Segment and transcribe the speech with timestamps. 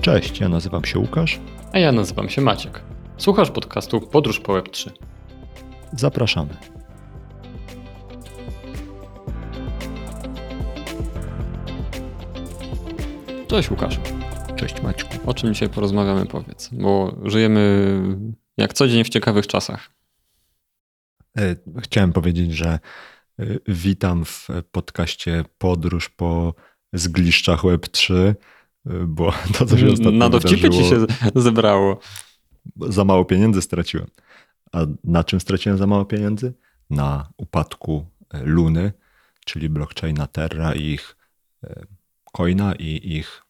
[0.00, 1.40] Cześć, ja nazywam się Łukasz.
[1.72, 2.80] A ja nazywam się Maciek.
[3.16, 4.90] Słuchasz podcastu Podróż po Web3.
[5.92, 6.56] Zapraszamy.
[13.48, 14.00] Cześć Łukaszu.
[14.56, 15.10] Cześć Maćku.
[15.26, 17.92] O czym dzisiaj porozmawiamy, powiedz, bo żyjemy
[18.56, 19.90] jak co dzień w ciekawych czasach.
[21.38, 22.78] E, chciałem powiedzieć, że
[23.38, 26.54] e, witam w podcaście Podróż po
[26.92, 28.34] zgliszczach Web3, e,
[29.06, 32.00] bo to, co się ostatnio Na dowcipy ci się zebrało.
[32.76, 34.06] Za mało pieniędzy straciłem.
[34.72, 36.52] A na czym straciłem za mało pieniędzy?
[36.90, 38.06] Na upadku
[38.44, 38.92] Luny,
[39.44, 41.16] czyli blockchaina Terra i ich
[42.32, 43.42] coina i ich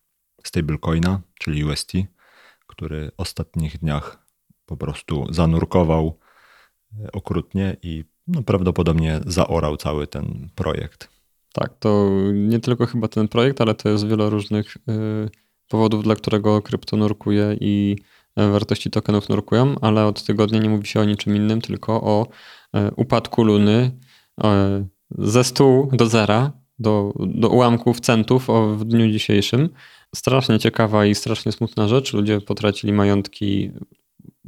[0.45, 1.93] stablecoina, czyli UST,
[2.67, 4.27] który w ostatnich dniach
[4.67, 6.19] po prostu zanurkował
[7.05, 11.09] e, okrutnie i no, prawdopodobnie zaorał cały ten projekt.
[11.53, 14.81] Tak, to nie tylko chyba ten projekt, ale to jest wiele różnych y,
[15.69, 17.97] powodów, dla którego krypto nurkuje i
[18.37, 22.27] e, wartości tokenów nurkują, ale od tygodnia nie mówi się o niczym innym, tylko o
[22.77, 23.99] y, upadku Luny
[24.41, 24.45] y,
[25.19, 29.69] ze 100 do zera, do, do ułamków centów w dniu dzisiejszym.
[30.15, 32.13] Strasznie ciekawa i strasznie smutna rzecz.
[32.13, 33.71] Ludzie potracili majątki,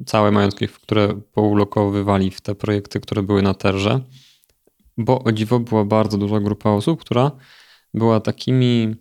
[0.07, 4.01] całe majątki, które poulokowywali w te projekty, które były na terze,
[5.05, 7.31] bo o dziwo była bardzo duża grupa osób, która
[7.95, 8.95] była takimi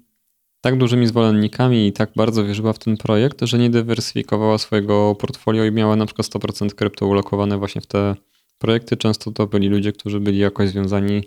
[0.61, 5.65] tak dużymi zwolennikami i tak bardzo wierzyła w ten projekt, że nie dywersyfikowała swojego portfolio
[5.65, 8.15] i miała na przykład 100% krypto ulokowane właśnie w te
[8.57, 8.97] projekty.
[8.97, 11.21] Często to byli ludzie, którzy byli jakoś związani e,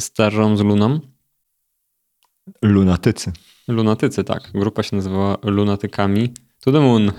[0.00, 1.00] z terrą, z luną.
[2.62, 3.32] Lunatycy.
[3.68, 4.50] Lunatycy, tak.
[4.54, 6.32] Grupa się nazywała Lunatykami.
[6.60, 7.12] To the moon.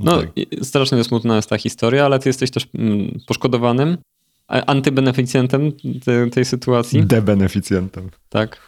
[0.00, 0.30] No, tak.
[0.62, 3.98] strasznie smutna jest ta historia, ale ty jesteś też mm, poszkodowanym,
[4.48, 5.72] antybeneficjentem
[6.04, 7.06] tej, tej sytuacji.
[7.06, 8.10] Debeneficjentem.
[8.28, 8.60] Tak.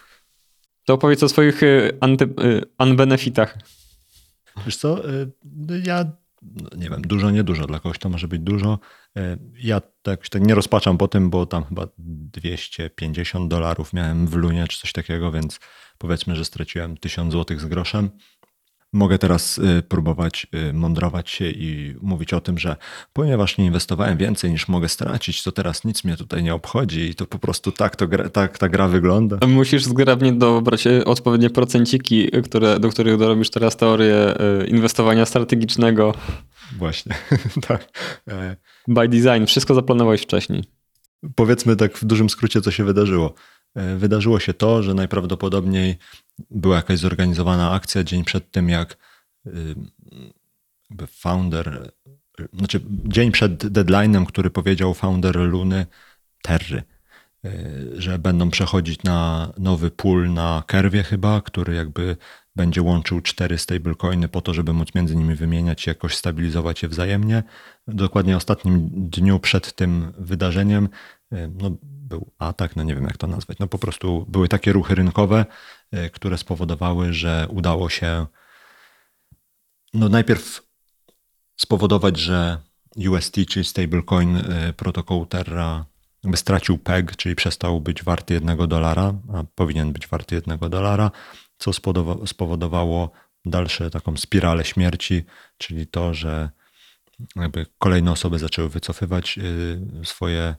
[0.84, 3.58] To opowiedz o swoich y, anty, y, unbenefitach.
[4.66, 5.32] Wiesz co, y,
[5.84, 6.04] ja
[6.42, 8.78] no, nie wiem, dużo, niedużo, dla kogoś to może być dużo.
[9.58, 14.66] Ja tak, tak nie rozpaczam po tym, bo tam chyba 250 dolarów miałem w Lunie
[14.68, 15.60] czy coś takiego, więc
[15.98, 18.10] powiedzmy, że straciłem 1000 złotych z groszem.
[18.92, 22.76] Mogę teraz y, próbować y, mądrować się i mówić o tym, że
[23.12, 27.14] ponieważ nie inwestowałem więcej niż mogę stracić, to teraz nic mnie tutaj nie obchodzi i
[27.14, 29.46] to po prostu tak, to gra, tak ta gra wygląda.
[29.46, 34.34] Musisz zgrabnie dobrać y, odpowiednie procenciki, które, do których dorobisz teraz teorię
[34.68, 36.14] inwestowania strategicznego.
[36.72, 37.14] Właśnie,
[37.68, 37.88] tak.
[38.28, 38.56] E,
[38.88, 40.64] By design, wszystko zaplanowałeś wcześniej.
[41.34, 43.34] Powiedzmy tak w dużym skrócie, co się wydarzyło.
[43.74, 45.98] E, wydarzyło się to, że najprawdopodobniej
[46.50, 48.96] była jakaś zorganizowana akcja dzień przed tym, jak
[49.46, 49.74] y,
[51.06, 51.92] founder,
[52.52, 55.86] znaczy dzień przed deadline'em, który powiedział founder Luny,
[56.42, 56.82] Terry,
[57.44, 62.16] y, że będą przechodzić na nowy pool na Kerwie chyba, który jakby
[62.56, 66.88] będzie łączył cztery stablecoiny po to, żeby móc między nimi wymieniać i jakoś stabilizować je
[66.88, 67.42] wzajemnie.
[67.88, 70.88] Dokładnie ostatnim dniu przed tym wydarzeniem
[71.32, 71.70] y, no,
[72.06, 75.46] był atak, no nie wiem jak to nazwać, no po prostu były takie ruchy rynkowe,
[75.92, 78.26] e, które spowodowały, że udało się
[79.94, 80.62] no najpierw
[81.56, 82.58] spowodować, że
[82.96, 85.84] UST, czyli stablecoin e, protokołu Terra
[86.24, 91.10] jakby stracił PEG, czyli przestał być warty jednego dolara, a powinien być warty jednego dolara,
[91.58, 91.70] co
[92.26, 93.10] spowodowało
[93.44, 95.24] dalsze taką spiralę śmierci,
[95.58, 96.50] czyli to, że
[97.36, 100.54] jakby kolejne osoby zaczęły wycofywać e, swoje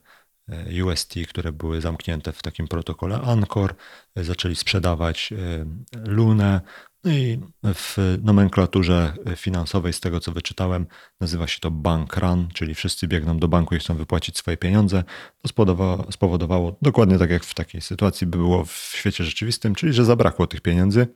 [0.86, 3.76] UST, które były zamknięte w takim protokole Anchor,
[4.16, 5.66] e, zaczęli sprzedawać e,
[6.06, 6.62] Lunę.
[7.04, 10.86] No i w nomenklaturze finansowej, z tego co wyczytałem,
[11.20, 15.04] nazywa się to bank run, czyli wszyscy biegną do banku i chcą wypłacić swoje pieniądze.
[15.42, 19.94] To spowodowało, spowodowało dokładnie tak jak w takiej sytuacji by było w świecie rzeczywistym, czyli
[19.94, 21.08] że zabrakło tych pieniędzy,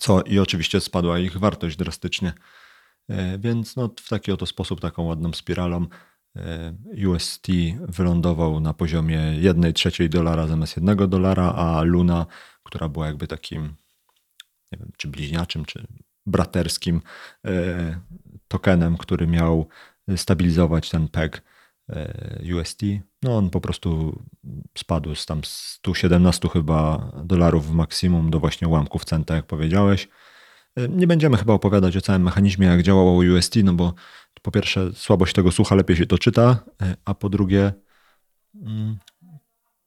[0.00, 2.32] co i oczywiście spadła ich wartość drastycznie.
[3.38, 6.11] Więc no, w taki oto sposób, taką ładną spiralą, E,
[7.06, 7.46] UST
[7.88, 12.26] wylądował na poziomie 1 trzeciej dolara zamiast 1 dolara, a Luna,
[12.62, 13.62] która była jakby takim,
[14.72, 15.86] nie wiem, czy bliźniaczym, czy
[16.26, 17.00] braterskim
[17.46, 18.00] e,
[18.48, 19.68] tokenem, który miał
[20.16, 21.42] stabilizować ten PEG
[21.88, 22.80] e, UST,
[23.22, 24.22] no on po prostu
[24.78, 30.08] spadł z tam 117 chyba dolarów w maksimum do właśnie ułamków centa, jak powiedziałeś.
[30.88, 33.94] Nie będziemy chyba opowiadać o całym mechanizmie, jak działało UST, no bo
[34.42, 37.72] po pierwsze słabość tego słucha, lepiej się to czyta, e, a po drugie
[38.62, 38.98] mm,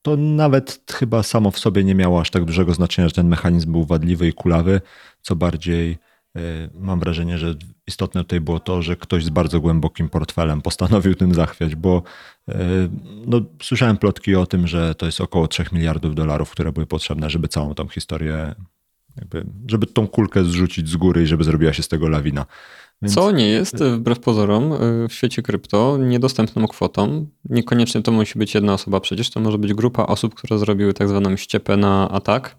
[0.01, 3.71] to nawet chyba samo w sobie nie miało aż tak dużego znaczenia, że ten mechanizm
[3.71, 4.81] był wadliwy i kulawy,
[5.21, 5.97] co bardziej
[6.35, 6.39] e,
[6.73, 7.55] mam wrażenie, że
[7.87, 12.03] istotne tutaj było to, że ktoś z bardzo głębokim portfelem postanowił tym zachwiać, bo
[12.49, 12.55] e,
[13.27, 17.29] no, słyszałem plotki o tym, że to jest około 3 miliardów dolarów, które były potrzebne,
[17.29, 18.55] żeby całą tą historię
[19.17, 22.45] Jakby, żeby tą kulkę zrzucić z góry i żeby zrobiła się z tego lawina.
[23.01, 23.15] Więc...
[23.15, 24.73] Co nie jest, wbrew pozorom,
[25.09, 27.27] w świecie krypto niedostępną kwotą.
[27.49, 31.09] Niekoniecznie to musi być jedna osoba, przecież to może być grupa osób, które zrobiły tak
[31.09, 32.55] zwaną ściepę na atak.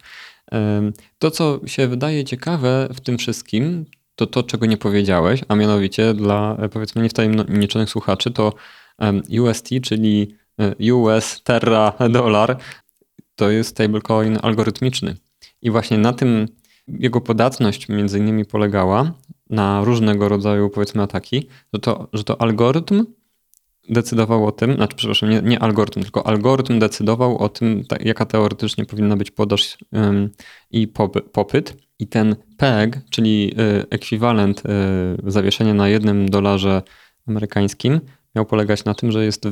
[1.19, 3.85] To, co się wydaje ciekawe w tym wszystkim,
[4.15, 8.53] to to, czego nie powiedziałeś, a mianowicie dla powiedzmy niewtajemniczonych słuchaczy, to
[9.41, 12.57] UST, czyli e, US Terra Dollar,
[13.35, 15.17] to jest stablecoin algorytmiczny.
[15.63, 16.49] I właśnie na tym
[16.89, 19.13] jego podatność między innymi polegała
[19.51, 23.05] na różnego rodzaju powiedzmy ataki, to, to że to algorytm
[23.89, 28.27] decydował o tym, znaczy przepraszam, nie, nie algorytm, tylko algorytm decydował o tym, ta, jaka
[28.27, 30.31] teoretycznie powinna być podaż ym,
[30.71, 30.89] i
[31.33, 31.87] popyt.
[31.99, 34.63] I ten PEG, czyli y, ekwiwalent
[35.27, 36.83] y, zawieszenia na jednym dolarze
[37.29, 38.01] amerykańskim,
[38.35, 39.47] miał polegać na tym, że jest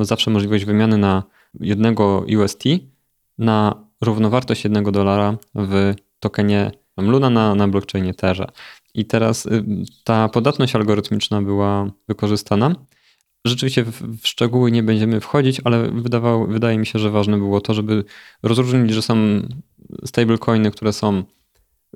[0.00, 1.22] zawsze możliwość wymiany na
[1.60, 2.64] jednego UST
[3.38, 8.46] na równowartość jednego dolara w tokenie Luna na, na blockchainie Terra.
[8.94, 9.64] I teraz y,
[10.04, 12.74] ta podatność algorytmiczna była wykorzystana.
[13.44, 17.74] Rzeczywiście w, szczegóły nie będziemy wchodzić, ale wydawało, wydaje mi się, że ważne było to,
[17.74, 18.04] żeby
[18.42, 19.16] rozróżnić, że są
[20.04, 21.22] stablecoiny, które są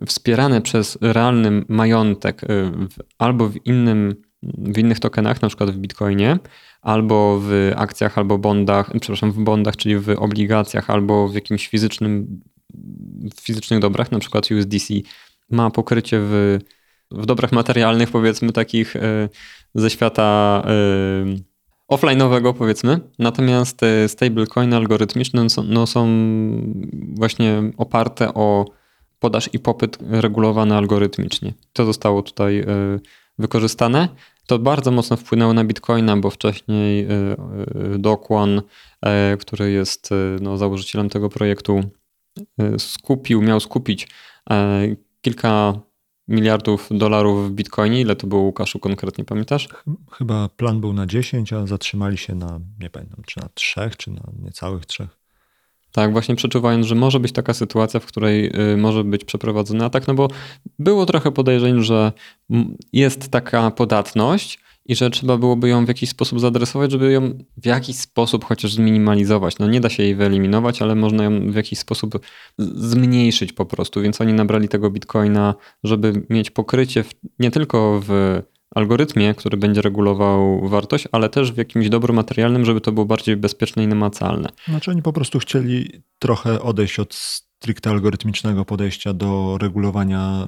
[0.07, 5.77] wspierane przez realny majątek y, w, albo w, innym, w innych tokenach, na przykład w
[5.77, 6.39] Bitcoinie,
[6.83, 12.41] albo w akcjach, albo bondach, przepraszam, w bondach, czyli w obligacjach, albo w jakimś fizycznym,
[13.41, 14.95] fizycznych dobrach, na przykład USDC
[15.51, 16.59] ma pokrycie w,
[17.11, 19.29] w dobrach materialnych, powiedzmy takich y,
[19.75, 23.01] ze świata y, offline'owego, powiedzmy.
[23.19, 26.09] Natomiast stablecoiny algorytmiczne są, no, są
[27.15, 28.65] właśnie oparte o
[29.19, 31.55] podaż i popyt regulowane algorytmicznie.
[31.73, 32.65] To zostało tutaj
[33.39, 34.09] wykorzystane.
[34.47, 37.07] To bardzo mocno wpłynęło na Bitcoina, bo wcześniej
[37.99, 38.63] Dokwan,
[39.41, 40.11] który jest
[40.41, 41.83] no, założycielem tego projektu,
[42.79, 44.09] skupił, miał skupić
[45.23, 45.75] kilka
[46.29, 48.01] miliardów dolarów w Bitcoinie.
[48.01, 49.69] Ile to było, Łukaszu, konkretnie pamiętasz?
[50.11, 54.11] Chyba plan był na 10, a zatrzymali się na, nie pamiętam, czy na 3, czy
[54.11, 55.09] na niecałych 3.
[55.93, 60.09] Tak, właśnie przeczuwając, że może być taka sytuacja, w której y, może być przeprowadzony atak,
[60.09, 60.29] no bo
[60.79, 62.13] było trochę podejrzeń, że
[62.93, 67.67] jest taka podatność i że trzeba byłoby ją w jakiś sposób zaadresować, żeby ją w
[67.67, 69.59] jakiś sposób chociaż zminimalizować.
[69.59, 72.19] No nie da się jej wyeliminować, ale można ją w jakiś sposób
[72.59, 75.55] zmniejszyć po prostu, więc oni nabrali tego bitcoina,
[75.85, 78.43] żeby mieć pokrycie w, nie tylko w
[78.75, 83.37] algorytmie, który będzie regulował wartość, ale też w jakimś dobru materialnym, żeby to było bardziej
[83.37, 84.49] bezpieczne i namacalne.
[84.69, 90.47] Znaczy oni po prostu chcieli trochę odejść od stricte algorytmicznego podejścia do regulowania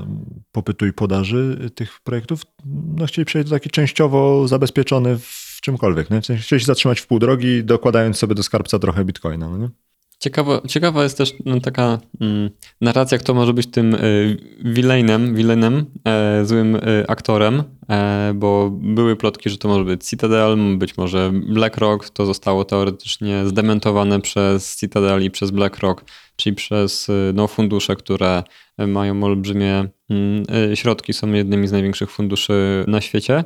[0.53, 2.43] popytu i podaży tych projektów.
[2.97, 6.11] No chcieli przejść do taki częściowo zabezpieczony w czymkolwiek.
[6.11, 6.21] Nie?
[6.21, 9.49] Chcieli się zatrzymać w pół drogi, dokładając sobie do skarbca trochę bitcoina.
[9.49, 9.69] No nie?
[10.19, 15.87] Ciekawa, ciekawa jest też no, taka mm, narracja, kto może być tym y, villainem, villainem
[16.05, 21.33] e, złym y, aktorem, e, bo były plotki, że to może być Citadel, być może
[21.35, 22.11] BlackRock.
[22.11, 26.05] To zostało teoretycznie zdementowane przez Citadel i przez BlackRock,
[26.37, 28.43] czyli przez y, no, fundusze, które
[28.79, 30.43] mają olbrzymie mm,
[30.73, 33.45] y, środki, są jednymi z największych funduszy na świecie.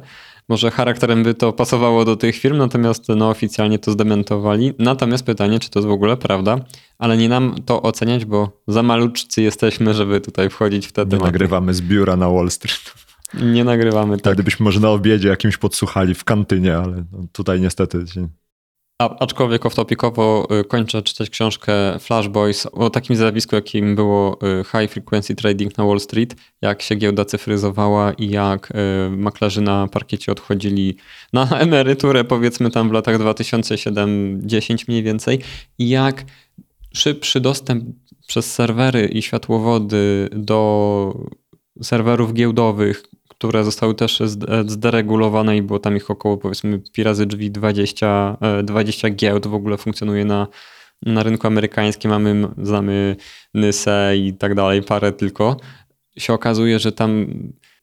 [0.49, 4.73] Może charakterem by to pasowało do tych firm, natomiast no, oficjalnie to zdementowali.
[4.79, 6.59] Natomiast pytanie, czy to jest w ogóle prawda,
[6.99, 11.19] ale nie nam to oceniać, bo za maluczcy jesteśmy, żeby tutaj wchodzić w te Nie
[11.19, 12.95] nagrywamy z biura na Wall Street.
[13.35, 14.21] Nie nagrywamy, tak.
[14.21, 18.05] Wtedy byśmy może na obiedzie jakimś podsłuchali w kantynie, ale tutaj niestety
[19.01, 24.65] a, aczkolwiek off-topicowo y, kończę czytać książkę Flash Boys o takim zjawisku, jakim było y,
[24.65, 29.89] high frequency trading na Wall Street, jak się giełda cyfryzowała i jak y, maklerzy na
[29.89, 30.97] parkiecie odchodzili
[31.33, 35.39] na emeryturę powiedzmy tam w latach 2007-10 mniej więcej
[35.79, 36.25] i jak
[36.95, 37.85] szybszy dostęp
[38.27, 41.15] przez serwery i światłowody do
[41.83, 43.03] serwerów giełdowych,
[43.41, 44.23] które zostały też
[44.67, 49.77] zderegulowane i było tam ich około powiedzmy pi razy drzwi 20, 20 giełd w ogóle
[49.77, 50.47] funkcjonuje na,
[51.03, 52.11] na rynku amerykańskim.
[52.11, 53.17] Mamy, znamy
[53.55, 55.57] Nysę i tak dalej, parę tylko.
[56.19, 57.27] Się okazuje, że tam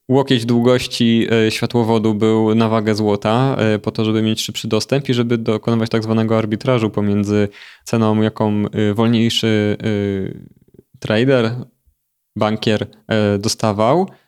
[0.09, 5.09] łokieć długości e, światłowodu był na wagę złota e, po to, żeby mieć szybszy dostęp
[5.09, 7.49] i żeby dokonywać tak zwanego arbitrażu pomiędzy
[7.83, 9.77] ceną, jaką e, wolniejszy
[10.99, 11.55] trader,
[12.35, 12.87] bankier
[13.39, 14.26] dostawał, E,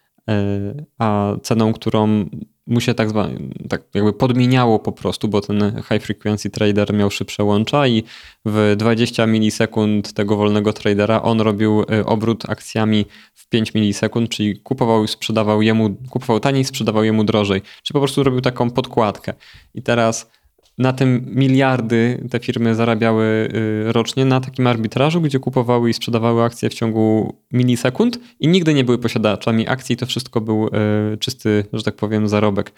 [0.98, 2.26] a ceną, którą
[2.70, 3.30] mu się tak, zwa,
[3.70, 8.04] tak jakby podmieniało po prostu, bo ten high frequency trader miał szybsze łącza i
[8.46, 14.60] w 20 milisekund tego wolnego tradera on robił e, obrót akcjami w 5 milisekund, czyli
[14.60, 19.34] kupował i sprzedawał jemu, kupował taniej, sprzedawał jemu drożej, czy po prostu robił taką podkładkę.
[19.76, 20.32] I teraz
[20.80, 23.50] na tym miliardy te firmy zarabiały
[23.88, 28.74] y, rocznie na takim arbitrażu, gdzie kupowały i sprzedawały akcje w ciągu milisekund i nigdy
[28.74, 29.98] nie były posiadaczami akcji.
[29.98, 30.68] To wszystko był
[31.14, 32.72] y, czysty, że tak powiem, zarobek.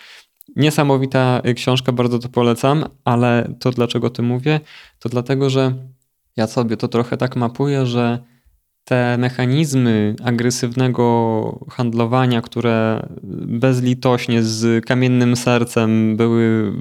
[0.55, 4.59] Niesamowita książka, bardzo to polecam, ale to dlaczego to mówię?
[4.99, 5.73] To dlatego, że
[6.37, 8.19] ja sobie to trochę tak mapuję, że
[8.91, 13.07] te mechanizmy agresywnego handlowania, które
[13.47, 16.73] bezlitośnie z kamiennym sercem były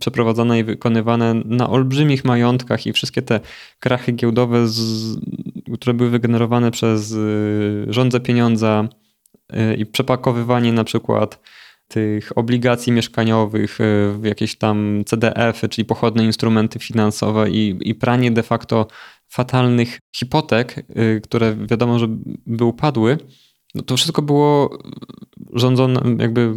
[0.00, 3.40] przeprowadzane i wykonywane na olbrzymich majątkach i wszystkie te
[3.78, 5.16] krachy giełdowe, z,
[5.74, 8.88] które były wygenerowane przez y, rządze pieniądza
[9.52, 11.40] y, i przepakowywanie na przykład
[11.88, 18.30] tych obligacji mieszkaniowych y, w jakieś tam CDF-y, czyli pochodne instrumenty finansowe i, i pranie
[18.30, 18.86] de facto
[19.30, 22.06] fatalnych hipotek, y, które wiadomo, że
[22.46, 23.18] by upadły,
[23.74, 24.78] no to wszystko było
[25.52, 26.54] rządzone, jakby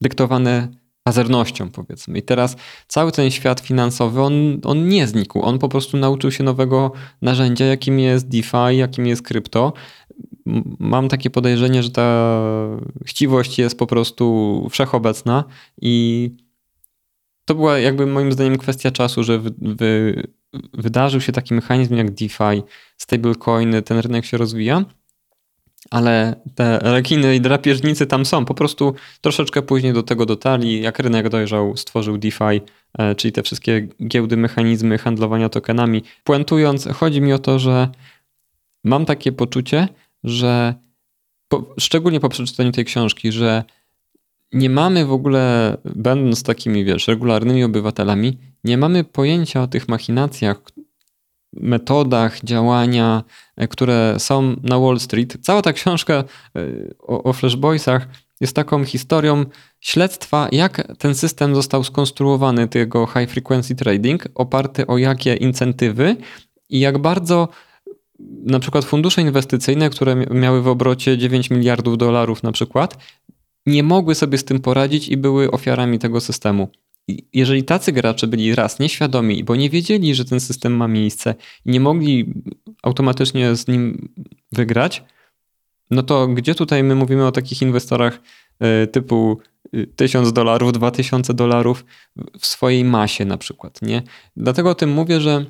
[0.00, 0.68] dyktowane
[1.02, 2.18] pazernością, powiedzmy.
[2.18, 5.42] I teraz cały ten świat finansowy, on, on nie znikł.
[5.42, 9.72] On po prostu nauczył się nowego narzędzia, jakim jest DeFi, jakim jest krypto.
[10.78, 12.38] Mam takie podejrzenie, że ta
[13.06, 15.44] chciwość jest po prostu wszechobecna
[15.80, 16.30] i
[17.44, 20.22] to była jakby moim zdaniem kwestia czasu, że wy, wy,
[20.72, 22.62] wydarzył się taki mechanizm jak DeFi,
[22.96, 24.84] stablecoiny, ten rynek się rozwija,
[25.90, 28.44] ale te rekiny i drapieżnicy tam są.
[28.44, 30.80] Po prostu troszeczkę później do tego dotarli.
[30.80, 32.60] Jak rynek dojrzał, stworzył DeFi,
[32.98, 36.02] e, czyli te wszystkie giełdy, mechanizmy handlowania tokenami.
[36.24, 37.88] Puentując, chodzi mi o to, że
[38.84, 39.88] mam takie poczucie,
[40.24, 40.74] że
[41.48, 43.64] po, szczególnie po przeczytaniu tej książki, że
[44.54, 50.56] nie mamy w ogóle, będąc takimi, wiesz, regularnymi obywatelami, nie mamy pojęcia o tych machinacjach,
[51.52, 53.24] metodach działania,
[53.56, 55.36] e, które są na Wall Street.
[55.42, 56.24] Cała ta książka e,
[56.98, 58.08] o, o Flashboysach
[58.40, 59.44] jest taką historią
[59.80, 66.16] śledztwa, jak ten system został skonstruowany, tego high frequency trading, oparty o jakie incentywy
[66.68, 67.48] i jak bardzo
[68.44, 72.98] na przykład fundusze inwestycyjne, które miały w obrocie 9 miliardów dolarów na przykład,
[73.66, 76.68] nie mogły sobie z tym poradzić i były ofiarami tego systemu.
[77.32, 81.34] Jeżeli tacy gracze byli raz nieświadomi, bo nie wiedzieli, że ten system ma miejsce
[81.66, 82.34] i nie mogli
[82.82, 84.08] automatycznie z nim
[84.52, 85.04] wygrać,
[85.90, 88.20] no to gdzie tutaj my mówimy o takich inwestorach
[88.60, 89.38] e, typu
[89.96, 91.84] 1000 dolarów, 2000 dolarów
[92.40, 94.02] w swojej masie na przykład, nie?
[94.36, 95.46] Dlatego o tym mówię, że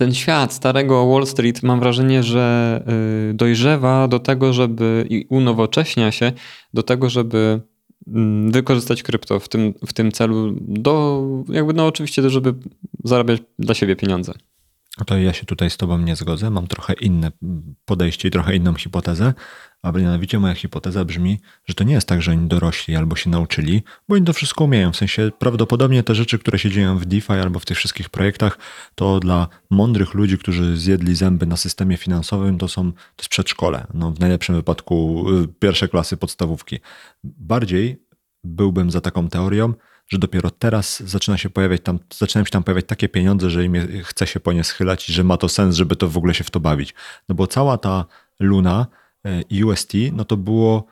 [0.00, 2.82] ten świat starego Wall Street mam wrażenie, że
[3.30, 6.32] y, dojrzewa do tego, żeby i unowocześnia się
[6.74, 7.60] do tego, żeby
[8.06, 12.54] mm, wykorzystać krypto w tym, w tym celu do, jakby no oczywiście, żeby
[13.04, 14.32] zarabiać dla siebie pieniądze.
[15.06, 16.50] To ja się tutaj z Tobą nie zgodzę.
[16.50, 17.32] Mam trochę inne
[17.84, 19.34] podejście i trochę inną hipotezę.
[19.82, 23.30] A mianowicie moja hipoteza brzmi, że to nie jest tak, że oni dorośli albo się
[23.30, 24.92] nauczyli, bo oni to wszystko umieją.
[24.92, 28.58] W sensie prawdopodobnie te rzeczy, które się dzieją w DeFi albo w tych wszystkich projektach,
[28.94, 33.86] to dla mądrych ludzi, którzy zjedli zęby na systemie finansowym, to są to jest przedszkole.
[33.94, 36.78] No, w najlepszym wypadku y, pierwsze klasy podstawówki.
[37.24, 38.02] Bardziej
[38.44, 39.74] byłbym za taką teorią,
[40.10, 43.74] że dopiero teraz zaczyna się pojawiać tam, zaczynają się tam pojawiać takie pieniądze, że im
[44.04, 46.44] chce się po nie schylać i że ma to sens, żeby to w ogóle się
[46.44, 46.94] w to bawić.
[47.28, 48.04] No bo cała ta
[48.40, 48.86] luna
[49.26, 50.86] e, UST, no to było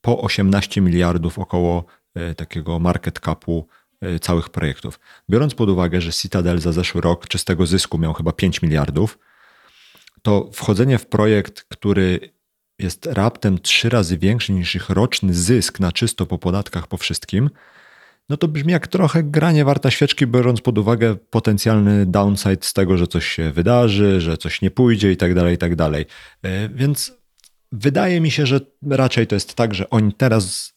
[0.00, 1.84] po 18 miliardów około
[2.14, 3.68] e, takiego market capu
[4.00, 5.00] e, całych projektów.
[5.30, 9.18] Biorąc pod uwagę, że Citadel za zeszły rok czystego zysku miał chyba 5 miliardów,
[10.22, 12.34] to wchodzenie w projekt, który
[12.78, 17.50] jest raptem trzy razy większy niż ich roczny zysk na czysto po podatkach po wszystkim,
[18.28, 22.96] no to brzmi jak trochę granie warta świeczki, biorąc pod uwagę potencjalny downside z tego,
[22.96, 26.06] że coś się wydarzy, że coś nie pójdzie i tak dalej, i tak dalej.
[26.42, 27.12] E, więc
[27.72, 30.74] wydaje mi się, że raczej to jest tak, że oni teraz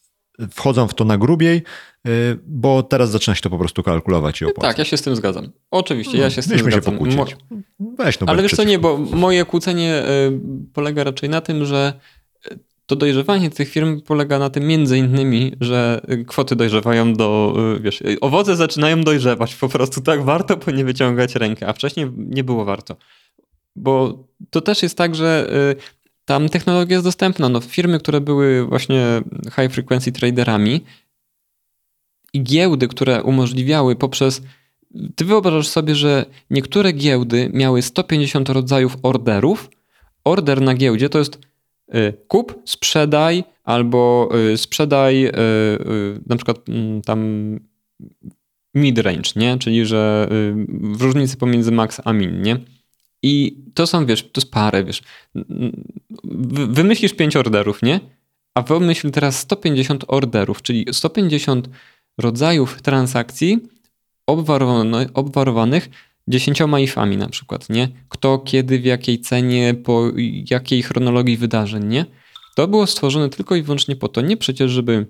[0.52, 2.10] wchodzą w to na grubiej, e,
[2.46, 4.72] bo teraz zaczyna się to po prostu kalkulować i opłacać.
[4.72, 5.52] Tak, ja się z tym zgadzam.
[5.72, 6.82] Oczywiście, no, ja się z tym zgadzam.
[6.82, 7.36] się pokłócić.
[7.80, 10.06] Weź no Ale wiesz co, nie, bo moje kłócenie e,
[10.74, 11.94] polega raczej na tym, że
[12.88, 18.04] to dojrzewanie tych firm polega na tym między innymi, że kwoty dojrzewają do, y, wiesz,
[18.22, 20.24] owoce zaczynają dojrzewać po prostu, tak?
[20.24, 22.96] Warto po nie wyciągać rękę, a wcześniej nie było warto.
[23.76, 25.76] Bo to też jest tak, że y,
[26.26, 27.50] tam technologia jest dostępna.
[27.50, 30.84] No, firmy, które były właśnie high frequency traderami
[32.34, 34.42] i giełdy, które umożliwiały poprzez
[35.16, 39.70] ty wyobrażasz sobie, że niektóre giełdy miały 150 rodzajów orderów.
[40.24, 41.57] Order na giełdzie to jest Y,
[42.28, 45.32] kup, sprzedaj albo y, sprzedaj y,
[46.26, 47.20] na przykład mm, tam
[48.76, 49.58] mid-range, nie?
[49.58, 50.28] Czyli, że
[50.68, 52.58] w różnicy pomiędzy max a min, nie?
[53.24, 55.02] I to są, wiesz, to jest parę, wiesz.
[56.70, 58.00] Wymyślisz pięć orderów, nie?
[58.56, 61.70] A wymyśl teraz 150 orderów, czyli 150
[62.18, 63.60] rodzajów transakcji
[65.14, 65.90] obwarowanych
[66.28, 67.88] dziesięcioma ifami na przykład, nie?
[68.10, 70.12] Kto, kiedy, w jakiej cenie, po
[70.52, 72.06] jakiej chronologii wydarzeń, nie?
[72.56, 75.06] To było stworzone tylko i wyłącznie po to, nie przecież, żeby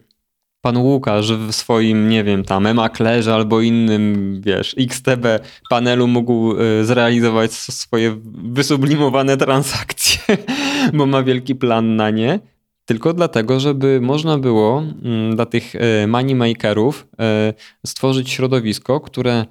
[0.62, 5.26] pan Łukasz w swoim, nie wiem, tam emaklerze albo innym, wiesz, XTB
[5.70, 10.38] panelu mógł y, zrealizować swoje wysublimowane transakcje,
[10.98, 12.40] bo ma wielki plan na nie,
[12.86, 19.46] tylko dlatego, żeby można było mm, dla tych y, money makerów y, stworzyć środowisko, które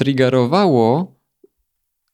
[0.00, 1.14] triggerowało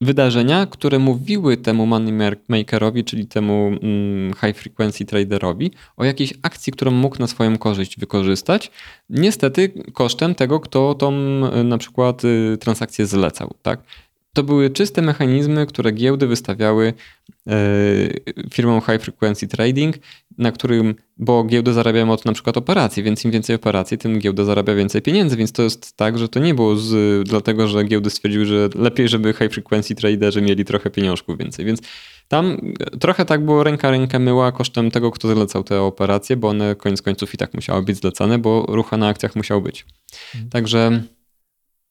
[0.01, 6.91] wydarzenia, które mówiły temu moneymakerowi, czyli temu mm, high frequency traderowi, o jakiejś akcji, którą
[6.91, 8.71] mógł na swoją korzyść wykorzystać,
[9.11, 11.13] niestety kosztem tego, kto tą
[11.65, 13.55] na przykład y, transakcję zlecał.
[13.63, 13.81] Tak?
[14.37, 16.93] To były czyste mechanizmy, które giełdy wystawiały
[17.51, 17.53] y,
[18.51, 19.97] firmom high frequency trading,
[20.39, 24.45] na którym, bo giełdy zarabiają od na przykład operacji, więc im więcej operacji, tym giełda
[24.45, 28.11] zarabia więcej pieniędzy, więc to jest tak, że to nie było z, dlatego, że giełdy
[28.11, 31.81] stwierdziły, że lepiej, żeby high frequency traderzy mieli trochę pieniążków więcej, więc
[32.29, 36.75] tam trochę tak było ręka rękę myła kosztem tego, kto zlecał te operacje, bo one
[36.75, 39.87] koniec końców i tak musiały być zlecane, bo ruch na akcjach musiał być.
[40.35, 40.51] Mhm.
[40.51, 41.03] Także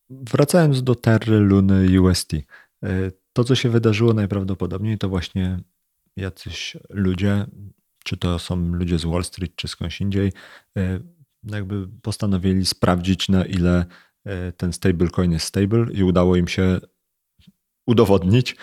[0.10, 2.34] Wracając do Terry, Luny, UST.
[2.34, 5.60] E, to, co się wydarzyło najprawdopodobniej, to właśnie
[6.18, 7.46] jacyś ludzie,
[8.04, 10.32] czy to są ludzie z Wall Street, czy skądś indziej,
[10.78, 11.00] e,
[11.44, 13.86] jakby postanowili sprawdzić, na ile
[14.26, 16.80] e, ten stablecoin jest stable i udało im się
[17.88, 18.56] udowodnić,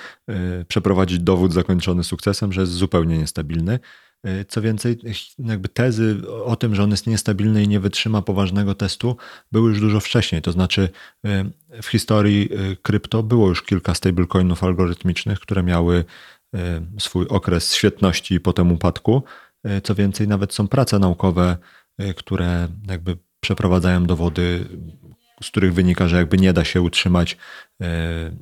[0.69, 3.79] przeprowadzić dowód zakończony sukcesem, że jest zupełnie niestabilny.
[4.25, 4.99] E, co więcej,
[5.38, 9.17] jakby tezy o tym, że on jest niestabilny i nie wytrzyma poważnego testu,
[9.52, 10.43] były już dużo wcześniej.
[10.43, 10.88] To znaczy,
[11.25, 11.45] e,
[11.83, 16.05] w historii e, krypto było już kilka stablecoinów algorytmicznych, które miały
[16.99, 19.23] swój okres świetności i potem upadku.
[19.83, 21.57] Co więcej, nawet są prace naukowe,
[22.17, 24.64] które jakby przeprowadzają dowody,
[25.43, 27.37] z których wynika, że jakby nie da się utrzymać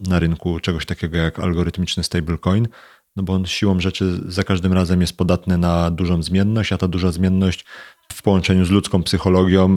[0.09, 2.69] na rynku czegoś takiego jak algorytmiczny stablecoin
[3.17, 6.89] no bo on siłą rzeczy za każdym razem jest podatny na dużą zmienność, a ta
[6.89, 7.65] duża zmienność
[8.13, 9.77] w połączeniu z ludzką psychologią,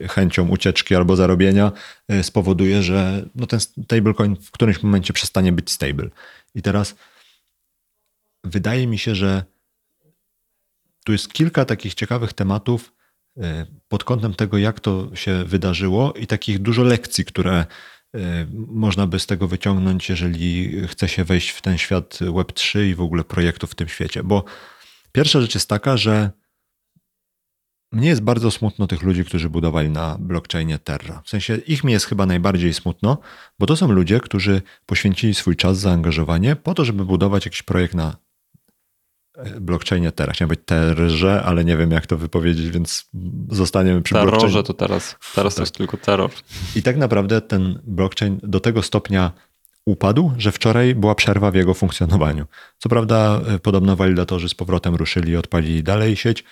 [0.00, 1.72] e, chęcią ucieczki albo zarobienia
[2.08, 6.08] e, spowoduje, że no ten stablecoin w którymś momencie przestanie być stable.
[6.54, 6.94] I teraz
[8.44, 9.44] wydaje mi się, że
[11.04, 12.92] tu jest kilka takich ciekawych tematów
[13.36, 17.66] e, pod kątem tego, jak to się wydarzyło i takich dużo lekcji, które
[18.68, 23.00] można by z tego wyciągnąć, jeżeli chce się wejść w ten świat Web3 i w
[23.00, 24.22] ogóle projektów w tym świecie.
[24.22, 24.44] Bo
[25.12, 26.30] pierwsza rzecz jest taka, że
[27.92, 31.22] mnie jest bardzo smutno tych ludzi, którzy budowali na blockchainie Terra.
[31.24, 33.18] W sensie ich mi jest chyba najbardziej smutno,
[33.58, 37.94] bo to są ludzie, którzy poświęcili swój czas, zaangażowanie po to, żeby budować jakiś projekt
[37.94, 38.16] na
[39.60, 40.36] blockchainie teraz.
[40.36, 43.10] Chciałem być terrze, ale nie wiem jak to wypowiedzieć, więc
[43.50, 44.62] zostaniemy przy Terrorze blockchainie.
[44.62, 45.56] to teraz, teraz tak.
[45.56, 46.30] to jest tylko terror.
[46.76, 49.32] I tak naprawdę ten blockchain do tego stopnia
[49.86, 52.46] upadł, że wczoraj była przerwa w jego funkcjonowaniu.
[52.78, 56.44] Co prawda e, podobno walidatorzy z powrotem ruszyli i odpalili dalej sieć,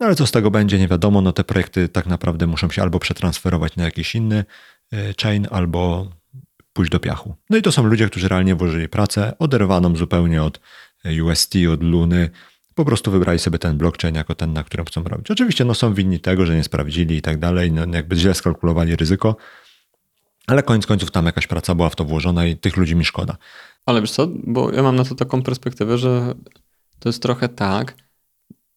[0.00, 1.20] no ale co z tego będzie, nie wiadomo.
[1.20, 4.44] No te projekty tak naprawdę muszą się albo przetransferować na jakiś inny
[4.92, 6.10] e, chain, albo
[6.72, 7.34] pójść do piachu.
[7.50, 10.60] No i to są ludzie, którzy realnie włożyli pracę, oderwaną zupełnie od
[11.04, 12.30] UST, od Luny,
[12.74, 15.30] po prostu wybrali sobie ten blockchain jako ten, na którym chcą robić.
[15.30, 18.96] Oczywiście no, są winni tego, że nie sprawdzili i tak dalej, no, jakby źle skalkulowali
[18.96, 19.36] ryzyko,
[20.46, 23.36] ale koniec końców tam jakaś praca była w to włożona i tych ludzi mi szkoda.
[23.86, 26.34] Ale wiesz co, bo ja mam na to taką perspektywę, że
[26.98, 27.94] to jest trochę tak,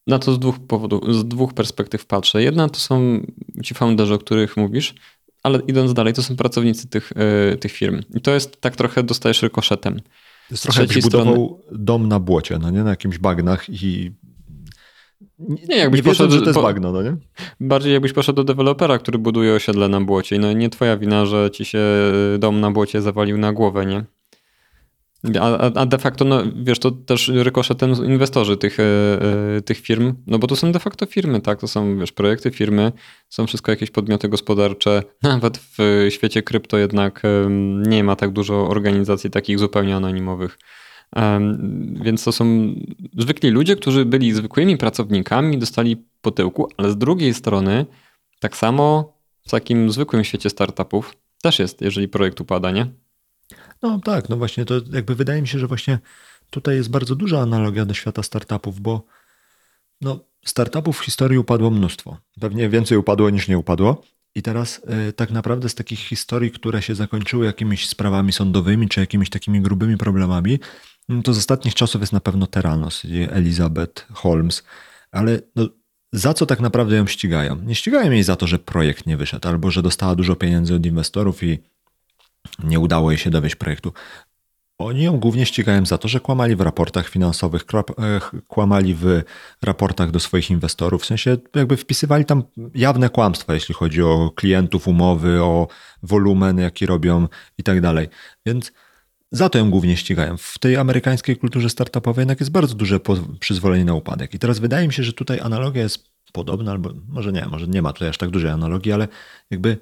[0.06, 2.42] na to z dwóch powodów, z dwóch perspektyw patrzę.
[2.42, 3.26] Jedna to są
[3.64, 4.94] ci founderzy, o których mówisz,
[5.42, 7.12] ale idąc dalej, to są pracownicy tych,
[7.50, 8.02] yy, tych firm.
[8.14, 10.00] I to jest tak trochę dostajesz rykoszetem.
[10.52, 12.84] To jest trochę jakbyś budował dom na błocie, no nie?
[12.84, 14.12] Na jakimś bagnach i
[15.38, 17.16] nie, jakbyś nie poszedł, że to jest po, bagno, no nie?
[17.60, 20.38] Bardziej jakbyś poszedł do dewelopera, który buduje osiedle na błocie.
[20.38, 21.80] No nie twoja wina, że ci się
[22.38, 24.04] dom na błocie zawalił na głowę, nie?
[25.40, 28.82] A, a de facto, no wiesz, to też rykoszetem inwestorzy tych, e,
[29.56, 31.60] e, tych firm, no bo to są de facto firmy, tak?
[31.60, 32.92] To są, wiesz, projekty firmy,
[33.28, 35.02] są wszystko jakieś podmioty gospodarcze.
[35.22, 37.22] Nawet w świecie krypto jednak
[37.86, 40.58] nie ma tak dużo organizacji takich zupełnie anonimowych.
[42.02, 42.74] Więc to są
[43.18, 47.86] zwykli ludzie, którzy byli zwykłymi pracownikami, dostali po tyłku, ale z drugiej strony
[48.40, 53.01] tak samo w takim zwykłym świecie startupów też jest, jeżeli projekt upada, nie?
[53.82, 55.98] No tak, no właśnie to jakby wydaje mi się, że właśnie
[56.50, 59.04] tutaj jest bardzo duża analogia do świata startupów, bo
[60.00, 62.18] no, startupów w historii upadło mnóstwo.
[62.40, 64.02] Pewnie więcej upadło niż nie upadło.
[64.34, 69.00] I teraz y, tak naprawdę z takich historii, które się zakończyły jakimiś sprawami sądowymi czy
[69.00, 70.58] jakimiś takimi grubymi problemami,
[71.08, 74.62] no to z ostatnich czasów jest na pewno Teranos, Elizabeth Holmes,
[75.10, 75.68] ale no,
[76.12, 77.56] za co tak naprawdę ją ścigają?
[77.56, 80.86] Nie ścigają jej za to, że projekt nie wyszedł, albo że dostała dużo pieniędzy od
[80.86, 81.58] inwestorów i
[82.64, 83.92] nie udało jej się dowieść projektu.
[84.78, 87.66] Oni ją głównie ścigają za to, że kłamali w raportach finansowych,
[88.48, 89.22] kłamali w
[89.62, 92.42] raportach do swoich inwestorów, w sensie jakby wpisywali tam
[92.74, 95.68] jawne kłamstwa, jeśli chodzi o klientów, umowy, o
[96.02, 97.28] wolumen, jaki robią
[97.58, 98.08] i tak dalej.
[98.46, 98.72] Więc
[99.30, 100.36] za to ją głównie ścigają.
[100.36, 103.00] W tej amerykańskiej kulturze startupowej jednak jest bardzo duże
[103.40, 104.34] przyzwolenie na upadek.
[104.34, 107.82] I teraz wydaje mi się, że tutaj analogia jest podobna, albo może nie, może nie
[107.82, 109.08] ma tutaj aż tak dużej analogii, ale
[109.50, 109.78] jakby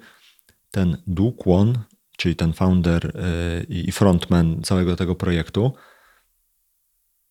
[0.71, 1.77] ten Du Kwon
[2.21, 5.73] czyli ten founder y, i frontman całego tego projektu,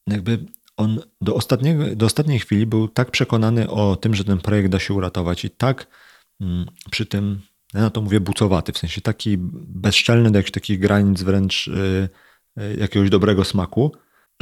[0.06, 4.68] jakby on do, ostatniego, do ostatniej chwili był tak przekonany o tym, że ten projekt
[4.68, 5.86] da się uratować i tak
[6.40, 7.40] mm, przy tym,
[7.74, 9.36] ja na to mówię bucowaty, w sensie taki
[9.84, 12.08] bezczelny do jakichś takich granic wręcz y,
[12.60, 13.92] y, jakiegoś dobrego smaku,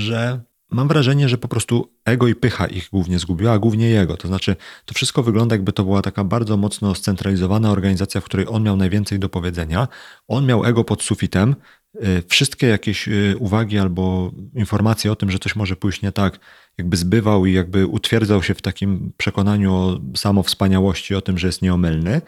[0.01, 4.16] że mam wrażenie, że po prostu ego i pycha ich głównie zgubiła, a głównie jego.
[4.16, 8.46] To znaczy, to wszystko wygląda jakby to była taka bardzo mocno scentralizowana organizacja, w której
[8.48, 9.88] on miał najwięcej do powiedzenia.
[10.28, 11.57] On miał ego pod sufitem.
[12.04, 16.38] Y, wszystkie jakieś y, uwagi albo informacje o tym, że coś może pójść nie tak,
[16.78, 21.62] jakby zbywał i jakby utwierdzał się w takim przekonaniu o samowspaniałości, o tym, że jest
[21.62, 22.20] nieomylny.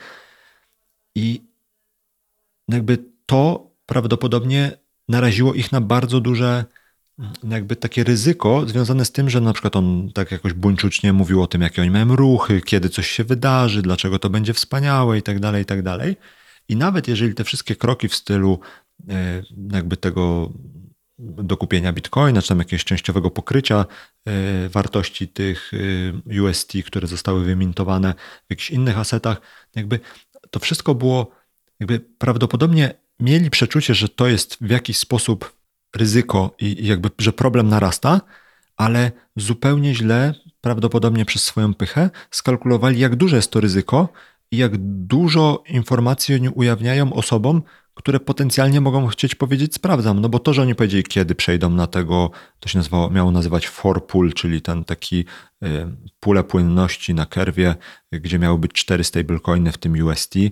[1.15, 1.43] I
[2.69, 4.73] jakby to prawdopodobnie
[5.09, 6.65] naraziło ich na bardzo duże
[7.49, 11.47] jakby takie ryzyko związane z tym, że na przykład on tak jakoś buńczucznie mówił o
[11.47, 15.41] tym, jakie oni mają ruchy, kiedy coś się wydarzy, dlaczego to będzie wspaniałe i tak
[15.41, 16.17] dalej, i tak dalej.
[16.69, 18.61] I nawet jeżeli te wszystkie kroki w stylu
[19.09, 19.43] e,
[19.73, 20.53] jakby tego
[21.19, 23.87] dokupienia bitcoina, czy tam jakiegoś częściowego pokrycia
[24.27, 25.71] e, wartości tych
[26.35, 28.15] e, UST, które zostały wymintowane
[28.47, 29.41] w jakichś innych asetach,
[29.75, 30.01] jakby
[30.51, 31.31] to wszystko było,
[31.81, 35.60] jakby prawdopodobnie mieli przeczucie, że to jest w jakiś sposób
[35.97, 38.21] ryzyko i jakby, że problem narasta,
[38.77, 44.09] ale zupełnie źle, prawdopodobnie przez swoją pychę, skalkulowali, jak duże jest to ryzyko
[44.51, 44.73] i jak
[45.07, 47.63] dużo informacji oni ujawniają osobom,
[48.01, 51.87] które potencjalnie mogą chcieć powiedzieć sprawdzam, no bo to, że oni powiedzieli kiedy przejdą na
[51.87, 55.25] tego, to się nazywało, miało nazywać for pool, czyli ten taki
[55.65, 55.67] y,
[56.21, 57.75] pulę płynności na kerwie,
[58.13, 60.51] gdzie miały być cztery stablecoiny w tym UST, y,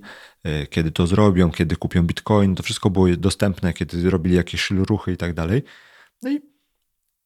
[0.71, 5.17] kiedy to zrobią, kiedy kupią bitcoin, to wszystko było dostępne, kiedy robili jakieś ruchy i
[5.17, 5.63] tak dalej.
[6.23, 6.41] No i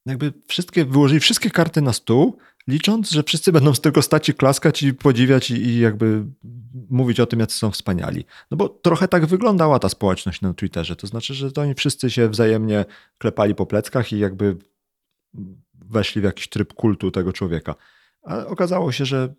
[0.07, 4.35] jakby wszystkie, wyłożyli wszystkie karty na stół, licząc, że wszyscy będą z tego stać i
[4.35, 6.25] klaskać i podziwiać i, i jakby
[6.93, 8.25] mówić o tym, jacy są wspaniali.
[8.51, 10.97] No bo trochę tak wyglądała ta społeczność na Twitterze.
[10.97, 12.85] To znaczy, że to oni wszyscy się wzajemnie
[13.19, 14.57] klepali po pleckach i jakby
[15.75, 17.75] weszli w jakiś tryb kultu tego człowieka.
[18.23, 19.35] A okazało się, że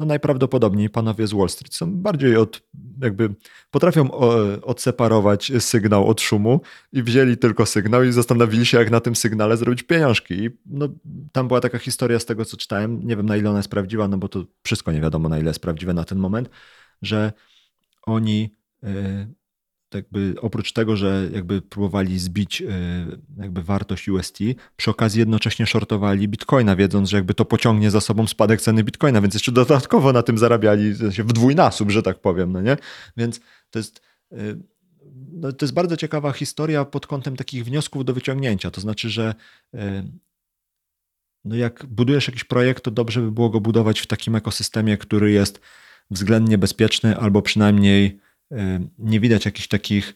[0.00, 2.62] no najprawdopodobniej panowie z Wall Street są bardziej od,
[3.02, 3.34] jakby
[3.70, 4.10] potrafią
[4.62, 6.60] odseparować sygnał od szumu
[6.92, 10.34] i wzięli tylko sygnał i zastanowili się, jak na tym sygnale zrobić pieniążki.
[10.34, 10.88] I no,
[11.32, 13.06] tam była taka historia z tego, co czytałem.
[13.06, 15.50] Nie wiem, na ile ona jest prawdziwa, no bo to wszystko nie wiadomo, na ile
[15.50, 16.50] jest prawdziwe na ten moment,
[17.02, 17.32] że
[18.02, 19.26] oni e,
[19.94, 22.66] jakby oprócz tego, że jakby próbowali zbić e,
[23.38, 24.38] jakby wartość UST,
[24.76, 29.20] przy okazji jednocześnie shortowali bitcoina, wiedząc, że jakby to pociągnie za sobą spadek ceny bitcoina,
[29.20, 32.76] więc jeszcze dodatkowo na tym zarabiali w dwójnasób, że tak powiem, no nie?
[33.16, 34.36] Więc to jest e,
[35.32, 38.70] no to jest bardzo ciekawa historia pod kątem takich wniosków do wyciągnięcia.
[38.70, 39.34] To znaczy, że
[39.74, 40.08] e,
[41.44, 45.30] no jak budujesz jakiś projekt, to dobrze by było go budować w takim ekosystemie, który
[45.30, 45.60] jest
[46.10, 48.20] względnie bezpieczny albo przynajmniej
[48.98, 50.14] nie widać jakichś takich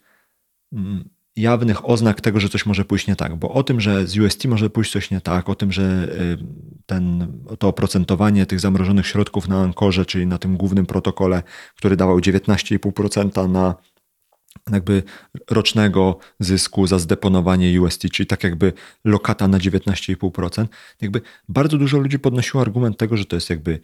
[0.73, 4.19] mm, jawnych oznak tego, że coś może pójść nie tak, bo o tym, że z
[4.19, 6.09] UST może pójść coś nie tak, o tym, że
[6.87, 11.43] ten, to oprocentowanie tych zamrożonych środków na Ankorze, czyli na tym głównym protokole,
[11.77, 13.75] który dawał 19,5% na
[14.73, 15.03] jakby
[15.51, 18.73] rocznego zysku za zdeponowanie UST, czyli tak jakby
[19.05, 20.67] lokata na 19,5%.
[21.01, 23.81] Jakby bardzo dużo ludzi podnosiło argument tego, że to jest jakby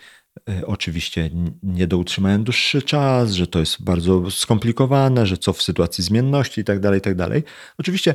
[0.49, 1.31] e, oczywiście
[1.63, 6.61] nie do utrzymania dłuższy czas, że to jest bardzo skomplikowane, że co w sytuacji zmienności
[6.61, 7.43] i tak dalej, i tak dalej.
[7.79, 8.15] Oczywiście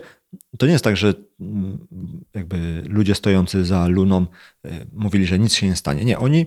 [0.58, 1.88] to nie jest tak, że mm,
[2.34, 4.26] jakby ludzie stojący za Luną
[4.66, 6.06] e, mówili, że nic się nie stanie.
[6.06, 6.46] Nie, oni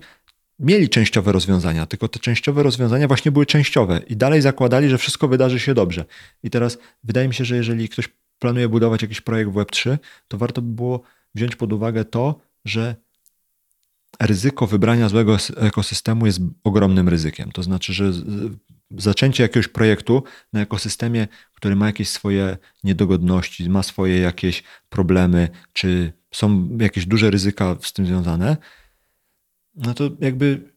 [0.61, 5.29] mieli częściowe rozwiązania, tylko te częściowe rozwiązania właśnie były częściowe i dalej zakładali, że wszystko
[5.29, 6.05] wydarzy się dobrze.
[6.42, 10.38] I teraz wydaje mi się, że jeżeli ktoś planuje budować jakiś projekt w Web3, to
[10.38, 11.03] warto by było
[11.35, 12.96] wziąć pod uwagę to, że
[14.20, 17.53] ryzyko wybrania złego ekosystemu jest ogromnym ryzykiem.
[17.53, 18.12] To znaczy, że
[18.99, 26.12] zaczęcie jakiegoś projektu na ekosystemie, który ma jakieś swoje niedogodności, ma swoje jakieś problemy, czy
[26.35, 28.57] są jakieś duże ryzyka z tym związane,
[29.87, 30.71] no to jakby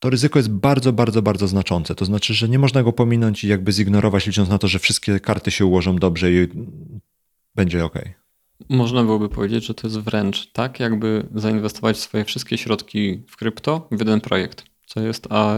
[0.00, 1.94] to ryzyko jest bardzo, bardzo, bardzo znaczące.
[1.94, 5.20] To znaczy, że nie można go pominąć i jakby zignorować, licząc na to, że wszystkie
[5.20, 6.48] karty się ułożą dobrze i
[7.54, 7.94] będzie ok.
[8.68, 13.88] Można byłoby powiedzieć, że to jest wręcz tak, jakby zainwestować swoje wszystkie środki w krypto
[13.90, 14.64] w jeden projekt.
[14.86, 15.54] Co jest, a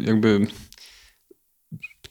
[0.00, 0.46] jakby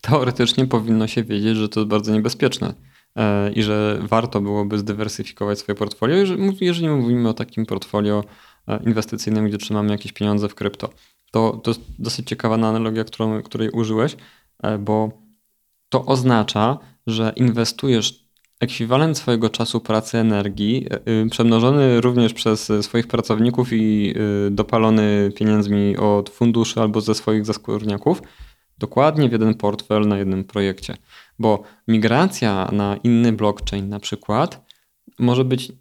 [0.02, 2.74] teoretycznie powinno się wiedzieć, że to jest bardzo niebezpieczne
[3.16, 6.16] e, i że warto byłoby zdywersyfikować swoje portfolio,
[6.62, 8.47] jeżeli mówimy o takim portfolio e,
[8.86, 10.90] inwestycyjnym, gdzie trzymamy jakieś pieniądze w krypto.
[11.32, 14.18] To, to jest dosyć ciekawa analogia, którą, której użyłeś,
[14.64, 15.12] e, bo
[15.90, 16.78] to oznacza,
[17.08, 18.28] że inwestujesz
[18.60, 20.88] ekwiwalent swojego czasu pracy, energii,
[21.32, 24.14] przemnożony również przez swoich pracowników i
[24.52, 28.22] dopalony pieniędzmi od funduszy albo ze swoich zaskórniaków,
[28.78, 30.98] dokładnie w jeden portfel na jednym projekcie.
[31.40, 34.66] Bo migracja na inny blockchain na przykład
[35.20, 35.72] może być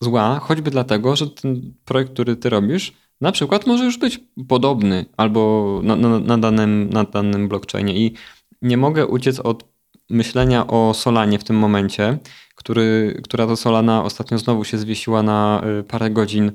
[0.00, 5.04] zła, choćby dlatego, że ten projekt, który ty robisz, na przykład może już być podobny
[5.16, 8.06] albo na, na, na, danym, na danym blockchainie.
[8.06, 8.14] I
[8.62, 9.64] nie mogę uciec od
[10.10, 12.18] myślenia o Solanie w tym momencie,
[12.54, 16.52] który, która to Solana ostatnio znowu się zwiesiła na y, parę godzin y,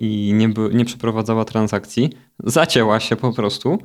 [0.00, 2.10] i nie, nie przeprowadzała transakcji.
[2.44, 3.78] Zacięła się po prostu.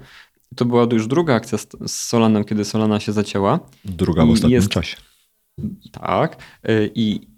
[0.56, 3.60] To była już druga akcja z, z Solanem, kiedy Solana się zacięła.
[3.86, 4.98] Druga w ostatnim jest, czasie.
[5.92, 6.38] Tak.
[6.70, 7.37] Y, I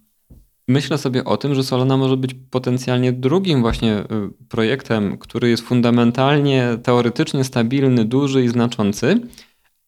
[0.70, 4.06] myślę sobie o tym, że Solana może być potencjalnie drugim właśnie y,
[4.50, 9.22] projektem, który jest fundamentalnie, teoretycznie stabilny, duży i znaczący,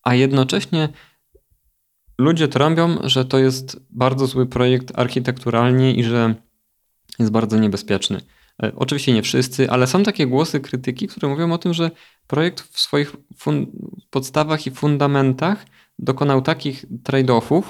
[0.04, 0.90] a jednocześnie
[2.18, 6.36] ludzie trąbią, że to jest bardzo zły projekt architekturalnie i że
[7.20, 8.22] jest bardzo niebezpieczny.
[8.64, 11.92] E, oczywiście nie wszyscy, ale są takie głosy krytyki, które mówią o tym, że
[12.28, 13.16] projekt w swoich
[14.10, 15.66] podstawach i fundamentach
[16.00, 17.62] dokonał takich trade-offów,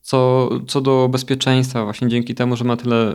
[0.00, 3.14] co, co do bezpieczeństwa, właśnie dzięki temu, że ma tyle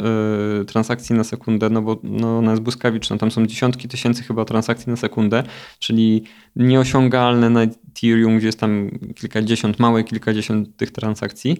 [0.61, 4.45] y, transakcji na sekundę, no bo no, ona jest błyskawiczna, tam są dziesiątki tysięcy chyba
[4.45, 5.43] transakcji na sekundę,
[5.79, 6.23] czyli
[6.55, 11.59] nieosiągalne na Ethereum, gdzie jest tam kilkadziesiąt, małe kilkadziesiąt tych transakcji,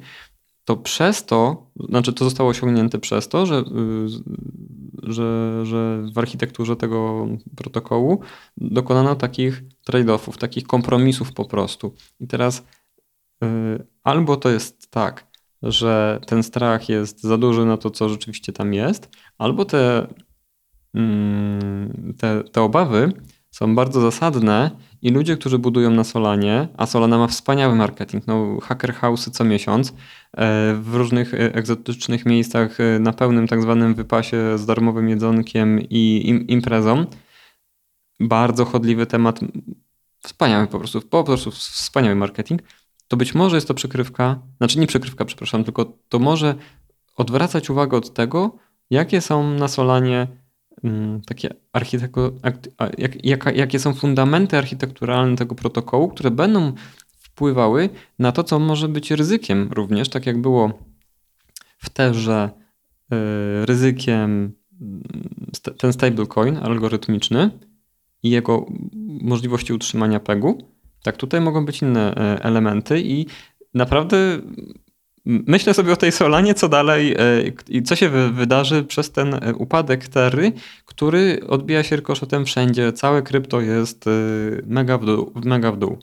[0.65, 3.63] to przez to, znaczy to zostało osiągnięte przez to, że, y,
[5.03, 8.19] że, że w architekturze tego protokołu
[8.57, 11.93] dokonano takich trade-offów, takich kompromisów po prostu.
[12.19, 12.63] I teraz
[14.03, 15.27] albo to jest tak,
[15.63, 20.07] że ten strach jest za duży na to, co rzeczywiście tam jest, albo te,
[20.93, 23.11] mm, te, te obawy
[23.51, 24.71] są bardzo zasadne
[25.01, 29.43] i ludzie, którzy budują na Solanie, a Solana ma wspaniały marketing, no hacker house'y co
[29.43, 29.93] miesiąc, e,
[30.73, 36.45] w różnych e, egzotycznych miejscach e, na pełnym tak zwanym wypasie z darmowym jedzonkiem i
[36.47, 37.05] imprezą.
[38.19, 39.39] Bardzo chodliwy temat,
[40.23, 42.61] wspaniały po prostu, po prostu wspaniały marketing.
[43.07, 46.55] To być może jest to przykrywka, znaczy nie przykrywka, przepraszam, tylko to może
[47.15, 48.55] odwracać uwagę od tego,
[48.89, 50.27] jakie są na Solanie
[50.83, 51.49] Mm, takie
[52.97, 56.73] jak, jak, jakie są fundamenty architekturalne tego protokołu, które będą
[57.17, 57.89] wpływały
[58.19, 60.79] na to, co może być ryzykiem również, tak jak było
[61.77, 62.49] w terze
[63.13, 65.03] y, ryzykiem mm,
[65.77, 67.49] ten stablecoin algorytmiczny
[68.23, 68.65] i jego
[69.21, 70.74] możliwości utrzymania pegu.
[71.05, 73.25] Tak, tutaj mogą być inne y, elementy i
[73.73, 74.39] naprawdę
[75.25, 77.17] Myślę sobie o tej Solanie, co dalej e,
[77.69, 80.51] i co się wydarzy przez ten e, upadek Terry,
[80.85, 82.93] który odbija się rykoszetem wszędzie.
[82.93, 84.11] Całe krypto jest e,
[84.65, 85.31] mega w dół.
[85.45, 85.97] Mega w dół.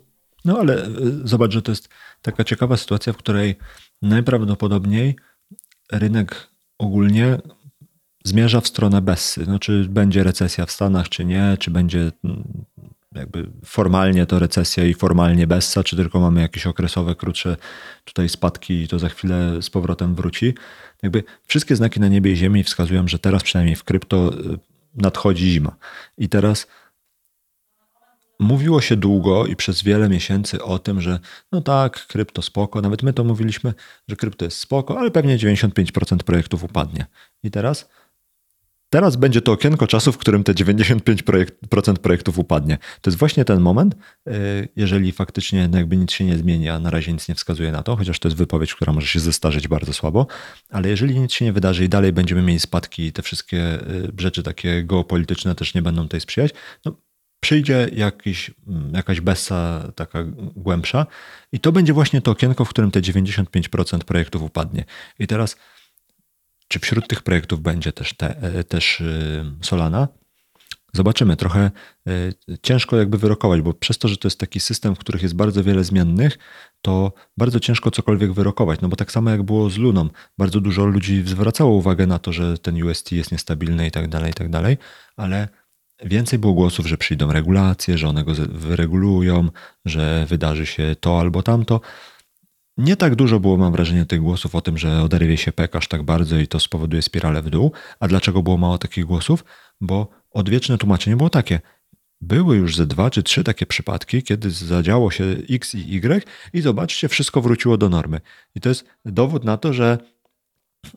[0.44, 0.86] No ale
[1.24, 1.88] zobacz, że to jest
[2.22, 3.54] taka ciekawa sytuacja, w której
[4.02, 5.16] najprawdopodobniej
[5.92, 7.38] rynek ogólnie
[8.24, 9.44] zmierza w stronę Bessy.
[9.46, 12.12] No, czy będzie recesja w Stanach, czy nie, czy będzie
[13.14, 17.56] jakby formalnie to recesja i formalnie Bessa, czy tylko mamy jakieś okresowe, krótsze
[18.04, 20.54] tutaj spadki i to za chwilę z powrotem wróci.
[21.02, 24.58] Jakby wszystkie znaki na niebie i ziemi wskazują, że teraz przynajmniej w krypto y,
[24.94, 25.76] nadchodzi zima.
[26.18, 26.66] I teraz
[28.40, 31.18] mówiło się długo i przez wiele miesięcy o tym, że
[31.52, 33.74] no tak, krypto spoko, nawet my to mówiliśmy,
[34.08, 37.06] że krypto jest spoko, ale pewnie 95% projektów upadnie.
[37.42, 37.88] I teraz
[38.92, 41.54] Teraz będzie to okienko czasu, w którym te 95% projekt,
[42.02, 42.78] projektów upadnie.
[43.00, 43.94] To jest właśnie ten moment,
[44.28, 47.82] y, jeżeli faktycznie jakby nic się nie zmieni, a na razie nic nie wskazuje na
[47.82, 50.26] to, chociaż to jest wypowiedź, która może się zestarzyć bardzo słabo,
[50.70, 54.12] ale jeżeli nic się nie wydarzy i dalej będziemy mieli spadki i te wszystkie y,
[54.18, 56.50] rzeczy takie geopolityczne też nie będą tutaj sprzyjać,
[56.84, 56.96] no
[57.40, 60.24] przyjdzie jakiś, mm, jakaś bessa taka
[60.56, 61.06] głębsza
[61.52, 64.84] i to będzie właśnie to okienko, w którym te 95% projektów upadnie.
[65.18, 65.56] I teraz
[66.72, 70.08] czy wśród tych projektów będzie też, te, e, też y, Solana?
[70.92, 71.36] Zobaczymy.
[71.36, 72.10] Trochę e,
[72.62, 75.64] ciężko jakby wyrokować, bo przez to, że to jest taki system, w których jest bardzo
[75.64, 76.38] wiele zmiennych,
[76.82, 78.80] to bardzo ciężko cokolwiek wyrokować.
[78.80, 80.08] No bo tak samo jak było z Luną,
[80.38, 84.30] bardzo dużo ludzi zwracało uwagę na to, że ten UST jest niestabilny i tak dalej,
[84.30, 84.78] i tak dalej,
[85.16, 85.48] ale
[86.04, 89.48] więcej było głosów, że przyjdą regulacje, że one go wyregulują,
[89.84, 91.80] że wydarzy się to albo tamto.
[92.76, 95.88] Nie tak dużo było, mam wrażenie, tych głosów o tym, że oderwie się PEK aż
[95.88, 97.72] tak bardzo i to spowoduje spiralę w dół.
[98.00, 99.44] A dlaczego było mało takich głosów?
[99.80, 101.60] Bo odwieczne tłumaczenie było takie.
[102.20, 106.60] były już ze dwa czy trzy takie przypadki, kiedy zadziało się X i Y i
[106.60, 108.20] zobaczcie, wszystko wróciło do normy.
[108.54, 109.98] I to jest dowód na to, że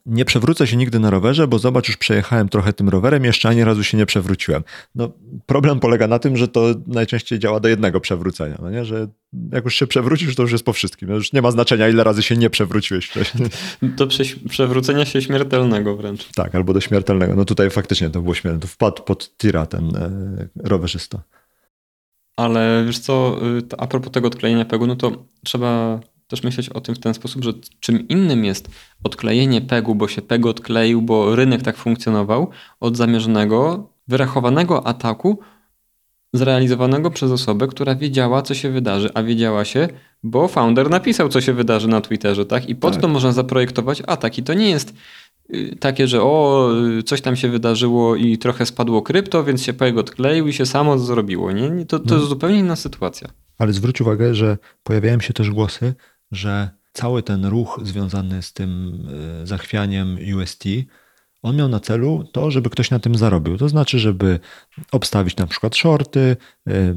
[0.06, 3.64] nie przewrócę się nigdy na rowerze, bo zobacz, już przejechałem trochę tym rowerem, jeszcze ani
[3.64, 4.64] razu się nie przewróciłem.
[4.96, 5.12] No,
[5.46, 8.86] problem polega na tym, że to najczęściej działa do jednego przewrócenia, no nie?
[8.86, 9.08] że
[9.52, 11.10] jak już się przewrócisz, to już jest po wszystkim.
[11.10, 13.50] Już nie ma znaczenia, ile razy się nie przewróciłeś wcześniej.
[13.98, 14.08] Do
[14.50, 16.32] przewrócenia się śmiertelnego wręcz.
[16.36, 17.36] Tak, albo do śmiertelnego.
[17.36, 18.68] No tutaj faktycznie to było śmiertelne.
[18.68, 20.10] Wpadł pod tira ten e,
[20.56, 21.24] rowerzysta.
[22.38, 25.12] Ale wiesz co, y, a propos tego odklejenia pegu, no to
[25.44, 28.70] trzeba też myśleć o tym w ten sposób, że czym innym jest
[29.04, 35.40] odklejenie pegu, bo się peg odkleił, bo rynek tak funkcjonował, od zamierzonego, wyrachowanego ataku
[36.34, 39.88] zrealizowanego przez osobę, która wiedziała, co się wydarzy, a wiedziała się,
[40.24, 42.70] bo founder napisał, co się wydarzy na Twitterze, tak?
[42.70, 43.02] I pod tak.
[43.02, 44.38] to można zaprojektować atak.
[44.38, 44.94] I to nie jest
[45.54, 49.74] y, takie, że o, y, coś tam się wydarzyło i trochę spadło krypto, więc się
[49.74, 51.52] peg odkleił i się samo zrobiło.
[51.52, 51.86] Nie?
[51.86, 53.30] To, to jest zupełnie inna sytuacja.
[53.58, 55.94] Ale zwróć uwagę, że pojawiają się też głosy,
[56.32, 59.00] że cały ten ruch związany z tym
[59.44, 60.64] e, zachwianiem UST,
[61.42, 63.58] on miał na celu to, żeby ktoś na tym zarobił.
[63.58, 64.40] To znaczy, żeby
[64.92, 66.96] obstawić na przykład shorty, e,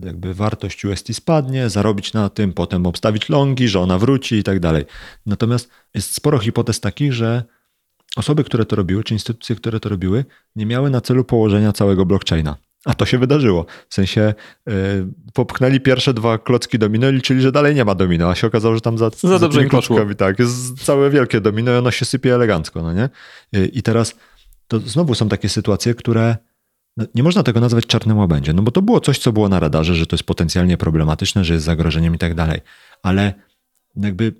[0.00, 4.60] jakby wartość UST spadnie, zarobić na tym, potem obstawić longi, że ona wróci i tak
[4.60, 4.84] dalej.
[5.26, 7.42] Natomiast jest sporo hipotez takich, że
[8.16, 10.24] osoby, które to robiły, czy instytucje, które to robiły,
[10.56, 12.56] nie miały na celu położenia całego blockchaina.
[12.84, 13.66] A to się wydarzyło.
[13.88, 14.34] W sensie
[14.66, 14.74] yy,
[15.32, 18.74] popchnęli pierwsze dwa klocki domino i liczyli, że dalej nie ma domino, a się okazało,
[18.74, 22.04] że tam za, za, za dobrze kloczkami tak, jest całe wielkie domino i ono się
[22.04, 23.08] sypie elegancko, no nie?
[23.52, 24.14] Yy, I teraz
[24.68, 26.36] to znowu są takie sytuacje, które
[26.96, 29.60] no, nie można tego nazwać czarnym łabędziem, no bo to było coś, co było na
[29.60, 32.60] radarze, że to jest potencjalnie problematyczne, że jest zagrożeniem i tak dalej.
[33.02, 33.34] Ale
[33.96, 34.34] jakby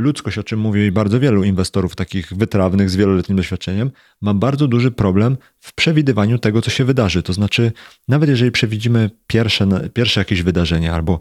[0.00, 4.90] ludzkość, o czym mówi bardzo wielu inwestorów takich wytrawnych z wieloletnim doświadczeniem, ma bardzo duży
[4.90, 7.22] problem w przewidywaniu tego, co się wydarzy.
[7.22, 7.72] To znaczy,
[8.08, 11.20] nawet jeżeli przewidzimy pierwsze, pierwsze jakieś wydarzenie albo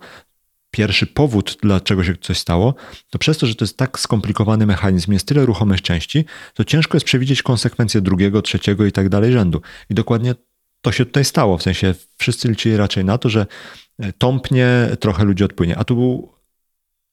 [0.72, 2.76] pierwszy powód, dlaczego się coś stało,
[3.10, 6.96] to przez to, że to jest tak skomplikowany mechanizm, jest tyle ruchomych części, to ciężko
[6.96, 9.62] jest przewidzieć konsekwencje drugiego, trzeciego i tak dalej rzędu.
[9.90, 10.36] I dokładnie
[10.82, 11.58] to się tutaj stało.
[11.58, 13.46] W sensie wszyscy liczyli raczej na to, że
[14.18, 15.78] tąpnie, trochę ludzi odpłynie.
[15.78, 16.39] A tu był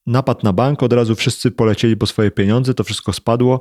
[0.06, 3.60] napad na bank, od razu wszyscy polecieli po swoje pieniądze, to wszystko spadło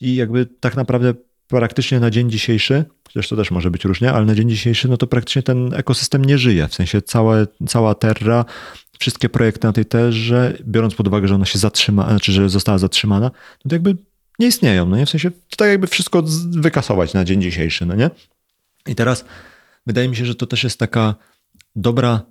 [0.00, 1.14] i jakby tak naprawdę
[1.48, 4.96] praktycznie na dzień dzisiejszy, chociaż to też może być różnie, ale na dzień dzisiejszy, no
[4.96, 6.68] to praktycznie ten ekosystem nie żyje.
[6.68, 8.44] W sensie całe, cała Terra,
[8.98, 12.78] wszystkie projekty na tej Terze, biorąc pod uwagę, że ona się zatrzyma, znaczy, że została
[12.78, 13.30] zatrzymana,
[13.64, 13.96] no to jakby
[14.38, 15.06] nie istnieją, no nie?
[15.06, 18.10] W sensie tak jakby wszystko wykasować na dzień dzisiejszy, no nie?
[18.86, 19.24] I teraz
[19.86, 21.14] wydaje mi się, że to też jest taka
[21.76, 22.22] dobra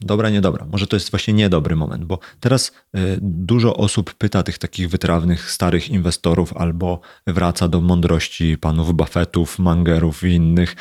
[0.00, 0.66] dobra, niedobra.
[0.66, 5.50] Może to jest właśnie niedobry moment, bo teraz y, dużo osób pyta tych takich wytrawnych,
[5.50, 10.76] starych inwestorów albo wraca do mądrości panów Buffettów, Mangerów i innych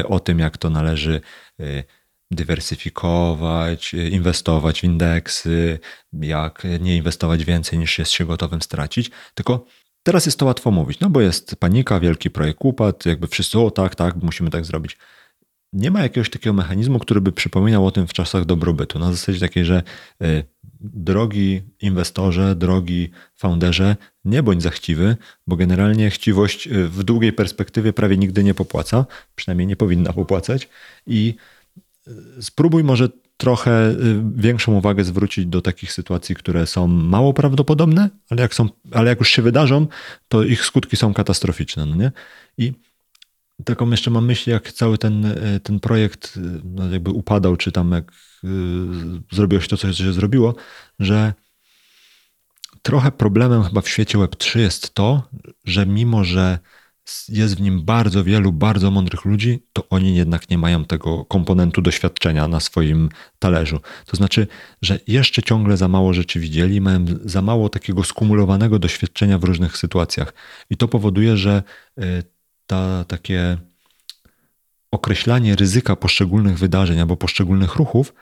[0.00, 1.20] y, o tym, jak to należy
[1.60, 1.84] y,
[2.30, 5.78] dywersyfikować, inwestować w indeksy,
[6.12, 9.10] jak nie inwestować więcej niż jest się gotowym stracić.
[9.34, 9.66] Tylko
[10.02, 13.70] teraz jest to łatwo mówić, no bo jest panika, wielki projekt upadł, jakby wszyscy, o
[13.70, 14.98] tak, tak, musimy tak zrobić
[15.72, 18.98] nie ma jakiegoś takiego mechanizmu, który by przypominał o tym w czasach dobrobytu.
[18.98, 19.82] Na zasadzie takiej, że
[20.22, 20.44] y,
[20.80, 28.16] drogi inwestorze, drogi founderze, nie bądź zachciwy, bo generalnie chciwość y, w długiej perspektywie prawie
[28.16, 30.68] nigdy nie popłaca, przynajmniej nie powinna popłacać
[31.06, 31.34] i
[32.08, 33.96] y, spróbuj może trochę
[34.34, 39.18] większą uwagę zwrócić do takich sytuacji, które są mało prawdopodobne, ale jak, są, ale jak
[39.18, 39.86] już się wydarzą,
[40.28, 41.86] to ich skutki są katastroficzne.
[41.86, 42.12] No nie?
[42.58, 42.72] I
[43.64, 47.72] taką jeszcze mam myśl, jak cały ten, e, ten projekt e, no jakby upadał, czy
[47.72, 48.12] tam jak
[48.44, 48.48] y,
[49.32, 50.54] zrobiło się to, co się zrobiło,
[50.98, 51.34] że
[52.82, 55.28] trochę problemem chyba w świecie Web3 jest to,
[55.64, 56.58] że mimo, że
[57.28, 61.82] jest w nim bardzo wielu, bardzo mądrych ludzi, to oni jednak nie mają tego komponentu
[61.82, 63.80] doświadczenia na swoim talerzu.
[64.06, 64.46] To znaczy,
[64.82, 69.76] że jeszcze ciągle za mało rzeczy widzieli, mają za mało takiego skumulowanego doświadczenia w różnych
[69.76, 70.34] sytuacjach.
[70.70, 71.62] I to powoduje, że
[72.68, 73.56] ta, takie
[74.90, 78.14] określanie ryzyka poszczególnych wydarzeń albo poszczególnych ruchów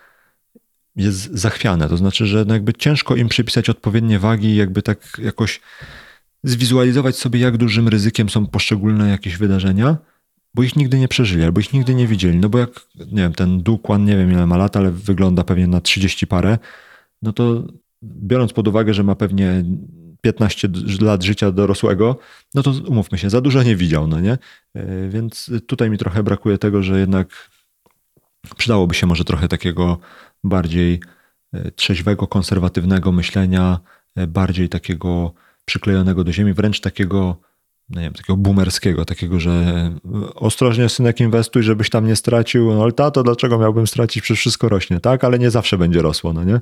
[0.97, 1.89] jest zachwiane.
[1.89, 5.61] To znaczy, że no jakby ciężko im przypisać odpowiednie wagi jakby tak jakoś
[6.45, 9.97] zwizualizować sobie, jak dużym ryzykiem są poszczególne jakieś wydarzenia,
[10.55, 12.39] bo ich nigdy nie przeżyli albo ich nigdy nie widzieli.
[12.39, 15.67] No bo jak, nie wiem, ten Dukłan, nie wiem ile ma lat, ale wygląda pewnie
[15.67, 16.59] na 30 parę,
[17.23, 17.65] no to
[18.03, 19.65] biorąc pod uwagę, że ma pewnie
[20.27, 20.69] 15
[21.01, 22.19] lat życia dorosłego,
[22.55, 24.39] no to umówmy się, za dużo nie widział, no nie?
[24.75, 27.51] E, więc tutaj mi trochę brakuje tego, że jednak
[28.57, 29.99] przydałoby się może trochę takiego
[30.45, 31.01] bardziej
[31.53, 33.81] e, trzeźwego, konserwatywnego myślenia,
[34.17, 37.37] e, bardziej takiego przyklejonego do ziemi, wręcz takiego
[37.91, 39.91] no nie wiem, takiego boomerskiego, takiego, że
[40.35, 44.69] ostrożnie synek inwestuj, żebyś tam nie stracił, no ale tato, dlaczego miałbym stracić, przecież wszystko
[44.69, 46.61] rośnie, tak, ale nie zawsze będzie rosło, no nie?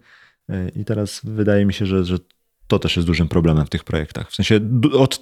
[0.76, 2.18] I teraz wydaje mi się, że, że
[2.66, 4.30] to też jest dużym problemem w tych projektach.
[4.30, 4.60] W sensie
[4.92, 5.20] od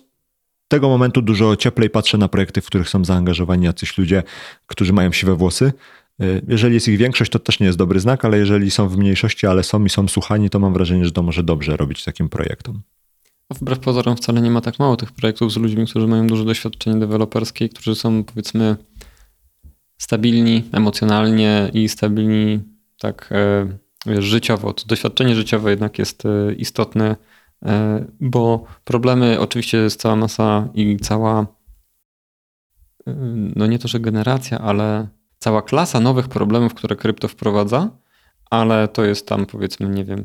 [0.68, 4.22] tego momentu dużo cieplej patrzę na projekty, w których są zaangażowani jacyś ludzie,
[4.66, 5.72] którzy mają siwe włosy.
[6.20, 8.96] E, jeżeli jest ich większość, to też nie jest dobry znak, ale jeżeli są w
[8.96, 12.28] mniejszości, ale są i są słuchani, to mam wrażenie, że to może dobrze robić takim
[12.28, 12.82] projektom.
[13.50, 17.00] Wbrew pozorom wcale nie ma tak mało tych projektów z ludźmi, którzy mają duże doświadczenie
[17.00, 18.76] deweloperskie, którzy są powiedzmy
[19.98, 22.60] stabilni emocjonalnie i stabilni
[22.98, 23.66] tak e,
[24.06, 24.72] wiesz, życiowo.
[24.72, 27.16] To doświadczenie życiowe jednak jest e, istotne,
[28.20, 31.46] bo problemy oczywiście jest cała masa i cała
[33.56, 35.08] no nie to, że generacja, ale
[35.38, 37.90] cała klasa nowych problemów, które krypto wprowadza,
[38.50, 40.24] ale to jest tam powiedzmy, nie wiem,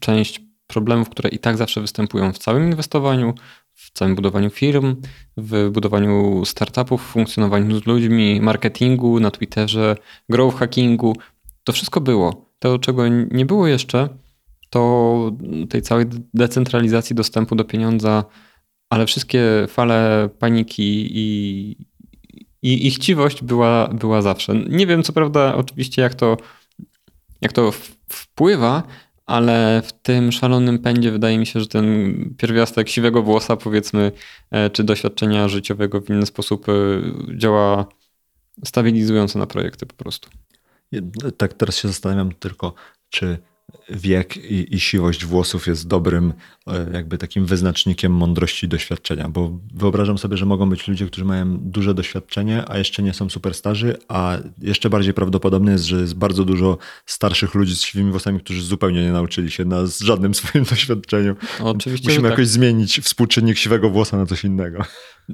[0.00, 3.34] część problemów, które i tak zawsze występują w całym inwestowaniu,
[3.72, 4.96] w całym budowaniu firm,
[5.36, 9.96] w budowaniu startupów, funkcjonowaniu z ludźmi, marketingu, na Twitterze,
[10.28, 11.16] growth hackingu.
[11.64, 12.52] To wszystko było.
[12.58, 14.08] To, czego nie było jeszcze,
[14.70, 15.32] to
[15.70, 18.24] tej całej decentralizacji dostępu do pieniądza,
[18.90, 21.70] ale wszystkie fale paniki i,
[22.62, 24.54] i, i chciwość była, była zawsze.
[24.54, 26.36] Nie wiem, co prawda, oczywiście, jak to,
[27.40, 27.72] jak to
[28.08, 28.82] wpływa,
[29.26, 34.12] ale w tym szalonym pędzie wydaje mi się, że ten pierwiastek siwego włosa, powiedzmy,
[34.50, 36.72] e, czy doświadczenia życiowego w inny sposób e,
[37.36, 37.86] działa
[38.64, 40.30] stabilizująco na projekty po prostu.
[41.36, 42.74] Tak teraz się zastanawiam tylko,
[43.10, 43.38] czy
[43.90, 46.32] wiek i, i siłość włosów jest dobrym
[46.66, 51.24] e, jakby takim wyznacznikiem mądrości i doświadczenia, bo wyobrażam sobie, że mogą być ludzie, którzy
[51.24, 56.00] mają duże doświadczenie, a jeszcze nie są super starzy, a jeszcze bardziej prawdopodobne jest, że
[56.00, 60.34] jest bardzo dużo starszych ludzi z siwymi włosami, którzy zupełnie nie nauczyli się na żadnym
[60.38, 61.36] swoim doświadczeniu.
[61.60, 62.52] Oczywiście, Musimy jakoś tak.
[62.52, 64.84] zmienić współczynnik siwego włosa na coś innego.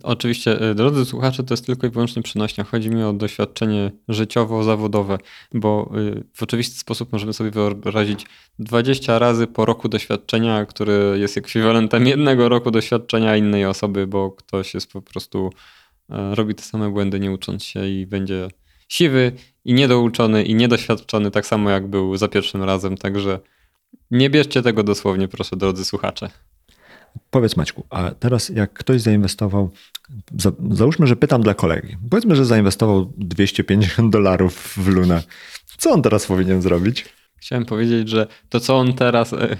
[0.03, 2.64] Oczywiście, e, drodzy słuchacze, to jest tylko i wyłącznie przenośnia.
[2.64, 5.18] Chodzi mi o doświadczenie życiowo-zawodowe,
[5.55, 8.26] bo e, w oczywisty sposób możemy sobie wyobrazić
[8.59, 14.74] 20 razy po roku doświadczenia, który jest ekwiwalentem jednego roku doświadczenia innej osoby, bo ktoś
[14.74, 15.51] jest po prostu,
[16.11, 18.49] e, robi te same błędy, nie ucząc się i będzie
[18.88, 19.32] siwy
[19.64, 22.97] i niedouczony i niedoświadczony, tak samo jak był za pierwszym razem.
[22.97, 23.40] Także
[24.11, 26.30] nie bierzcie tego dosłownie, proszę, drodzy słuchacze.
[27.31, 29.71] Powiedz Maćku, a teraz jak ktoś zainwestował,
[30.39, 35.23] za, załóżmy, że pytam dla kolegi, powiedzmy, że zainwestował 250 dolarów w Lunę.
[35.79, 37.05] Co on teraz powinien zrobić?
[37.37, 39.57] Chciałem powiedzieć, że to co on teraz e,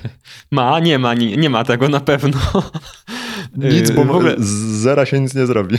[0.51, 2.39] ma, nie ma, nie, nie ma tego na pewno.
[3.57, 5.79] Nic, bo w ogóle zera się nic nie zrobi.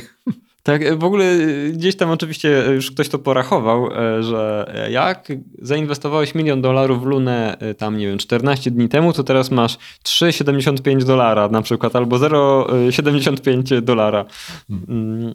[0.66, 1.38] Tak, w ogóle
[1.74, 5.28] gdzieś tam oczywiście już ktoś to porachował, e, że jak
[5.62, 9.78] zainwestowałeś milion dolarów w Lunę e, tam, nie wiem, 14 dni temu, to teraz masz
[10.04, 14.26] 3,75 dolara na przykład, albo 0,75 dolara.
[14.68, 15.34] Hmm.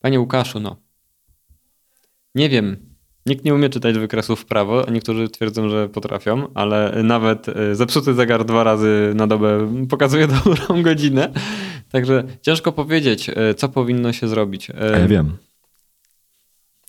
[0.00, 0.76] Panie Łukaszu, no.
[2.34, 7.02] Nie wiem, Nikt nie umie czytać wykresów w prawo, a niektórzy twierdzą, że potrafią, ale
[7.02, 11.32] nawet e, zepsuty zegar dwa razy na dobę pokazuje dobrą godzinę.
[11.92, 14.70] Także ciężko powiedzieć, e, co powinno się zrobić.
[14.70, 15.36] E, a ja wiem.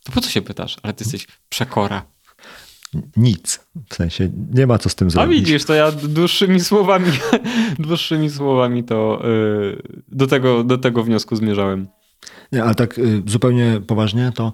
[0.04, 0.78] To po co się pytasz?
[0.84, 2.06] Ale ty jesteś przekora.
[3.18, 3.68] Nic.
[3.90, 5.38] W sensie nie ma co z tym zrobić.
[5.38, 7.12] A widzisz, to ja dłuższymi słowami,
[7.80, 9.22] dłuższymi słowami to
[10.08, 11.88] do, tego, do tego wniosku zmierzałem.
[12.52, 14.54] Nie, ale tak zupełnie poważnie, to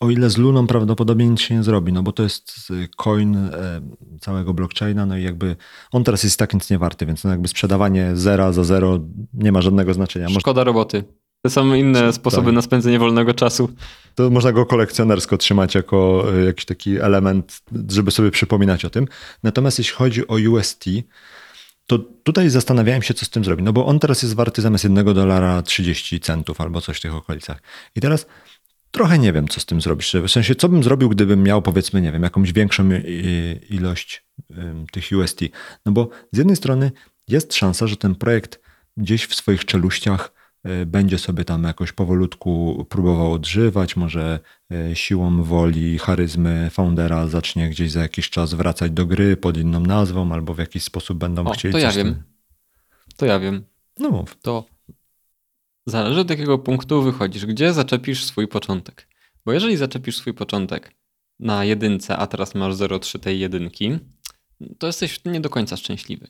[0.00, 3.80] o ile z Luną prawdopodobnie nic się nie zrobi, no bo to jest coin e,
[4.20, 5.56] całego blockchaina, no i jakby
[5.92, 8.98] on teraz jest tak nic nie warty, więc no jakby sprzedawanie zera za zero
[9.34, 10.28] nie ma żadnego znaczenia.
[10.40, 11.04] Szkoda roboty.
[11.42, 12.14] To są inne tak.
[12.14, 12.54] sposoby tak.
[12.54, 13.68] na spędzenie wolnego czasu.
[14.14, 19.06] To można go kolekcjonersko trzymać jako e, jakiś taki element, żeby sobie przypominać o tym.
[19.42, 20.84] Natomiast jeśli chodzi o UST,
[21.86, 23.64] to tutaj zastanawiałem się, co z tym zrobić.
[23.64, 27.14] No bo on teraz jest warty zamiast jednego dolara 30 centów albo coś w tych
[27.14, 27.62] okolicach.
[27.96, 28.26] I teraz
[28.90, 30.12] trochę nie wiem, co z tym zrobić.
[30.22, 32.88] W sensie, co bym zrobił, gdybym miał, powiedzmy, nie wiem, jakąś większą
[33.70, 34.24] ilość
[34.92, 35.40] tych UST.
[35.86, 36.92] No bo z jednej strony
[37.28, 38.60] jest szansa, że ten projekt
[38.96, 40.32] gdzieś w swoich czeluściach
[40.64, 44.40] e, będzie sobie tam jakoś powolutku próbował odżywać, może
[44.72, 49.80] e, siłą woli, charyzmy foundera zacznie gdzieś za jakiś czas wracać do gry pod inną
[49.80, 51.72] nazwą, albo w jakiś sposób będą o, chcieli.
[51.72, 52.22] To ja wiem.
[53.16, 53.64] To ja wiem.
[53.98, 54.36] No mów.
[54.42, 54.64] To
[55.90, 59.08] Zależy od jakiego punktu wychodzisz, gdzie zaczepisz swój początek.
[59.44, 60.94] Bo jeżeli zaczepisz swój początek
[61.40, 63.98] na jedynce, a teraz masz 0,3 tej jedynki,
[64.78, 66.28] to jesteś nie do końca szczęśliwy.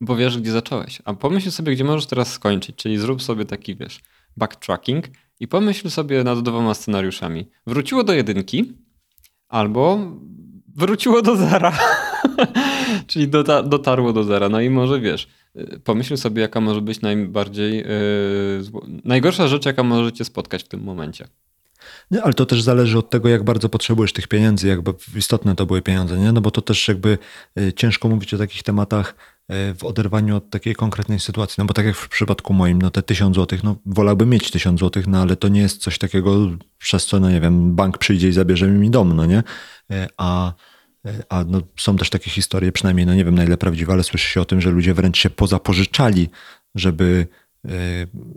[0.00, 1.02] Bo wiesz, gdzie zacząłeś.
[1.04, 4.00] A pomyśl sobie, gdzie możesz teraz skończyć, czyli zrób sobie taki, wiesz,
[4.36, 5.04] backtracking
[5.40, 7.50] i pomyśl sobie nad dwoma scenariuszami.
[7.66, 8.72] Wróciło do jedynki
[9.48, 9.98] albo
[10.76, 11.78] wróciło do zera.
[13.06, 14.48] Czyli dota, dotarło do zera.
[14.48, 17.76] No i może wiesz, y, pomyśl sobie, jaka może być najbardziej.
[17.76, 17.84] Yy,
[19.04, 21.28] najgorsza rzecz, jaka może cię spotkać w tym momencie.
[22.10, 25.66] Nie, ale to też zależy od tego, jak bardzo potrzebujesz tych pieniędzy, jakby istotne to
[25.66, 26.32] były pieniądze, nie?
[26.32, 27.18] No bo to też jakby
[27.58, 29.14] y, ciężko mówić o takich tematach
[29.52, 31.54] y, w oderwaniu od takiej konkretnej sytuacji.
[31.58, 34.80] No bo tak jak w przypadku moim, no te tysiąc złotych, no wolałbym mieć tysiąc
[34.80, 36.36] złotych, no ale to nie jest coś takiego,
[36.78, 39.42] przez co, no nie wiem, bank przyjdzie i zabierze mi dom, no nie?
[40.16, 40.52] A
[41.28, 44.28] a no, są też takie historie, przynajmniej, no nie wiem na ile prawdziwe, ale słyszy
[44.28, 46.28] się o tym, że ludzie wręcz się pozapożyczali,
[46.74, 47.26] żeby,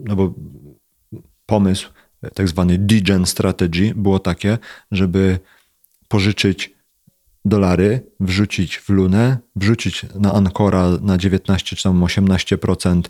[0.04, 0.34] no bo
[1.46, 1.88] pomysł
[2.34, 4.58] tak zwany degen strategy było takie,
[4.90, 5.38] żeby
[6.08, 6.74] pożyczyć
[7.44, 13.02] dolary, wrzucić w lunę, wrzucić na Ancora na 19 czy tam 18%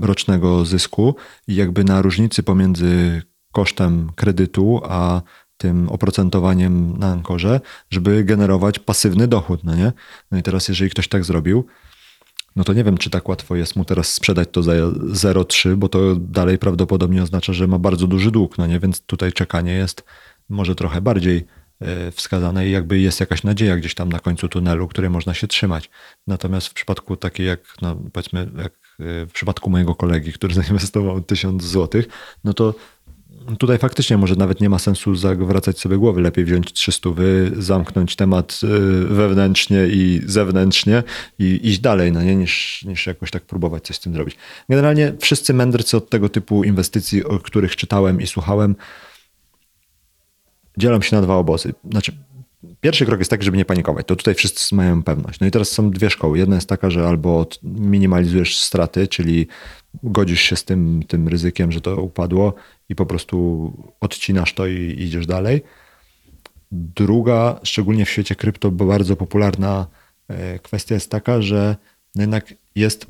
[0.00, 1.16] rocznego zysku
[1.48, 3.22] i jakby na różnicy pomiędzy
[3.52, 5.22] kosztem kredytu a
[5.56, 9.92] tym oprocentowaniem na Ankorze, żeby generować pasywny dochód, no nie?
[10.30, 11.66] No i teraz jeżeli ktoś tak zrobił,
[12.56, 15.88] no to nie wiem, czy tak łatwo jest mu teraz sprzedać to za 0,3, bo
[15.88, 18.80] to dalej prawdopodobnie oznacza, że ma bardzo duży dług, no nie?
[18.80, 20.04] Więc tutaj czekanie jest
[20.48, 21.46] może trochę bardziej
[21.80, 25.46] e, wskazane i jakby jest jakaś nadzieja gdzieś tam na końcu tunelu, której można się
[25.46, 25.90] trzymać.
[26.26, 31.20] Natomiast w przypadku takiej jak, no powiedzmy, jak e, w przypadku mojego kolegi, który zainwestował
[31.20, 32.06] 1000 złotych,
[32.44, 32.74] no to
[33.58, 36.20] tutaj faktycznie może nawet nie ma sensu zawracać sobie głowy.
[36.20, 38.68] Lepiej wziąć 300, wy, zamknąć temat y,
[39.04, 41.02] wewnętrznie i zewnętrznie
[41.38, 42.36] i iść dalej, no nie?
[42.36, 44.36] Niż, niż jakoś tak próbować coś z tym zrobić.
[44.68, 48.76] Generalnie wszyscy mędrcy od tego typu inwestycji, o których czytałem i słuchałem,
[50.78, 51.74] dzielą się na dwa obozy.
[51.90, 52.12] Znaczy,
[52.84, 54.06] Pierwszy krok jest taki, żeby nie panikować.
[54.06, 55.40] To tutaj wszyscy mają pewność.
[55.40, 56.38] No i teraz są dwie szkoły.
[56.38, 59.46] Jedna jest taka, że albo minimalizujesz straty, czyli
[60.02, 62.54] godzisz się z tym, tym ryzykiem, że to upadło
[62.88, 65.62] i po prostu odcinasz to i idziesz dalej.
[66.72, 69.86] Druga, szczególnie w świecie krypto, bardzo popularna
[70.28, 71.76] e, kwestia jest taka, że
[72.14, 73.06] jednak jest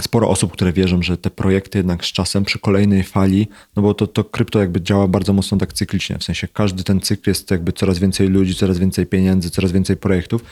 [0.00, 3.94] sporo osób, które wierzą, że te projekty jednak z czasem przy kolejnej fali, no bo
[3.94, 7.50] to, to krypto jakby działa bardzo mocno tak cyklicznie, w sensie każdy ten cykl jest
[7.50, 10.44] jakby coraz więcej ludzi, coraz więcej pieniędzy, coraz więcej projektów.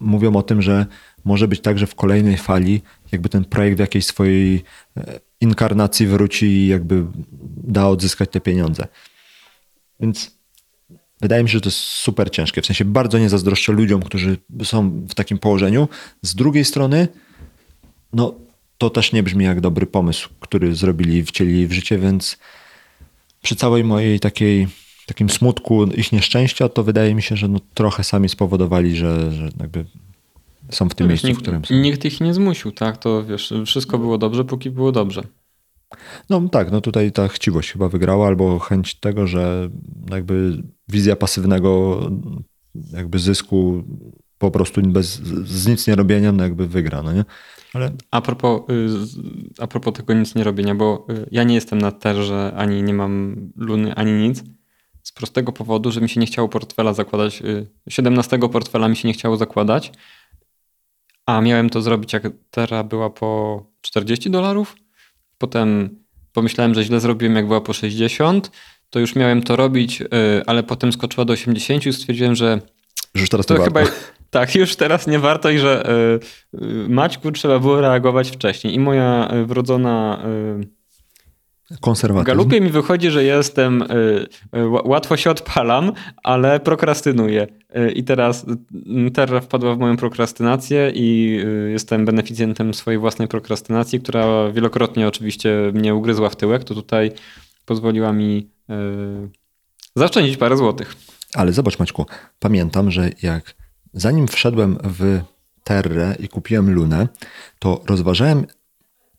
[0.00, 0.86] Mówią o tym, że
[1.24, 4.64] może być tak, że w kolejnej fali jakby ten projekt w jakiejś swojej
[4.96, 7.04] e, inkarnacji wróci i jakby
[7.64, 8.86] da odzyskać te pieniądze.
[10.00, 10.36] Więc
[11.20, 12.62] wydaje mi się, że to jest super ciężkie.
[12.62, 15.88] W sensie bardzo nie zazdroszczę ludziom, którzy są w takim położeniu.
[16.22, 17.08] Z drugiej strony,
[18.12, 18.34] no
[18.82, 22.38] to też nie brzmi jak dobry pomysł, który zrobili i wcieli w życie, więc
[23.42, 24.68] przy całej mojej takiej
[25.06, 29.48] takim smutku ich nieszczęścia, to wydaje mi się, że no trochę sami spowodowali, że, że
[29.60, 29.84] jakby
[30.70, 31.74] są w tym miejscu, nikt, w którym są.
[31.74, 32.98] Nikt ich nie zmusił, tak?
[32.98, 35.22] To wiesz, wszystko było dobrze, póki było dobrze.
[36.30, 39.70] No tak, no tutaj ta chciwość chyba wygrała, albo chęć tego, że
[40.10, 42.00] jakby wizja pasywnego
[42.92, 43.84] jakby zysku
[44.42, 47.24] po prostu bez, z nic nie robienia, no jakby wygra, no nie?
[47.74, 47.92] Ale...
[48.10, 51.92] A, propos, y, a propos tego nic nie robienia, bo y, ja nie jestem na
[51.92, 54.44] terze, ani nie mam luny, ani nic.
[55.02, 57.42] Z prostego powodu, że mi się nie chciało portfela zakładać.
[57.88, 59.92] 17 y, portfela mi się nie chciało zakładać,
[61.26, 64.76] a miałem to zrobić, jak Terra była po 40 dolarów.
[65.38, 65.98] Potem
[66.32, 68.50] pomyślałem, że źle zrobiłem, jak była po 60.
[68.90, 70.02] To już miałem to robić,
[70.46, 72.60] ale potem skoczyła do 80 i stwierdziłem, że.
[73.14, 73.80] Że już teraz to chyba,
[74.32, 75.90] tak, już teraz nie warto i że
[76.54, 78.74] y, y, Maćku trzeba było reagować wcześniej.
[78.74, 80.22] I moja y, wrodzona
[81.80, 82.26] konserwatyzm.
[82.26, 83.84] Galupie mi wychodzi, że jestem,
[84.84, 87.46] łatwo się odpalam, ale prokrastynuję.
[87.94, 88.46] I teraz
[89.14, 91.38] Terra wpadła w moją prokrastynację i
[91.72, 97.12] jestem beneficjentem swojej własnej prokrastynacji, która wielokrotnie oczywiście mnie ugryzła w tyłek, to tutaj
[97.66, 98.50] pozwoliła mi
[99.96, 100.96] zaoszczędzić parę złotych.
[101.34, 102.06] Ale zobacz Maćku,
[102.38, 103.61] pamiętam, że jak
[103.92, 105.20] zanim wszedłem w
[105.64, 107.08] Terrę i kupiłem Lunę,
[107.58, 108.46] to rozważałem,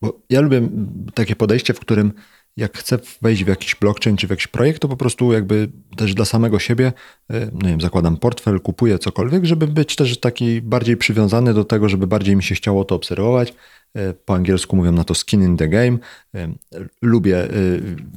[0.02, 0.70] bo ja lubię
[1.14, 2.14] takie podejście, w którym
[2.58, 6.14] jak chcę wejść w jakiś blockchain czy w jakiś projekt, to po prostu jakby też
[6.14, 6.94] dla samego siebie,
[7.30, 11.66] e, no nie wiem, zakładam portfel, kupuję cokolwiek, żeby być też taki bardziej przywiązany do
[11.66, 13.54] tego, żeby bardziej mi się chciało to obserwować.
[13.96, 15.98] E, po angielsku mówią na to skin in the game.
[16.36, 16.54] E,
[17.02, 17.48] lubię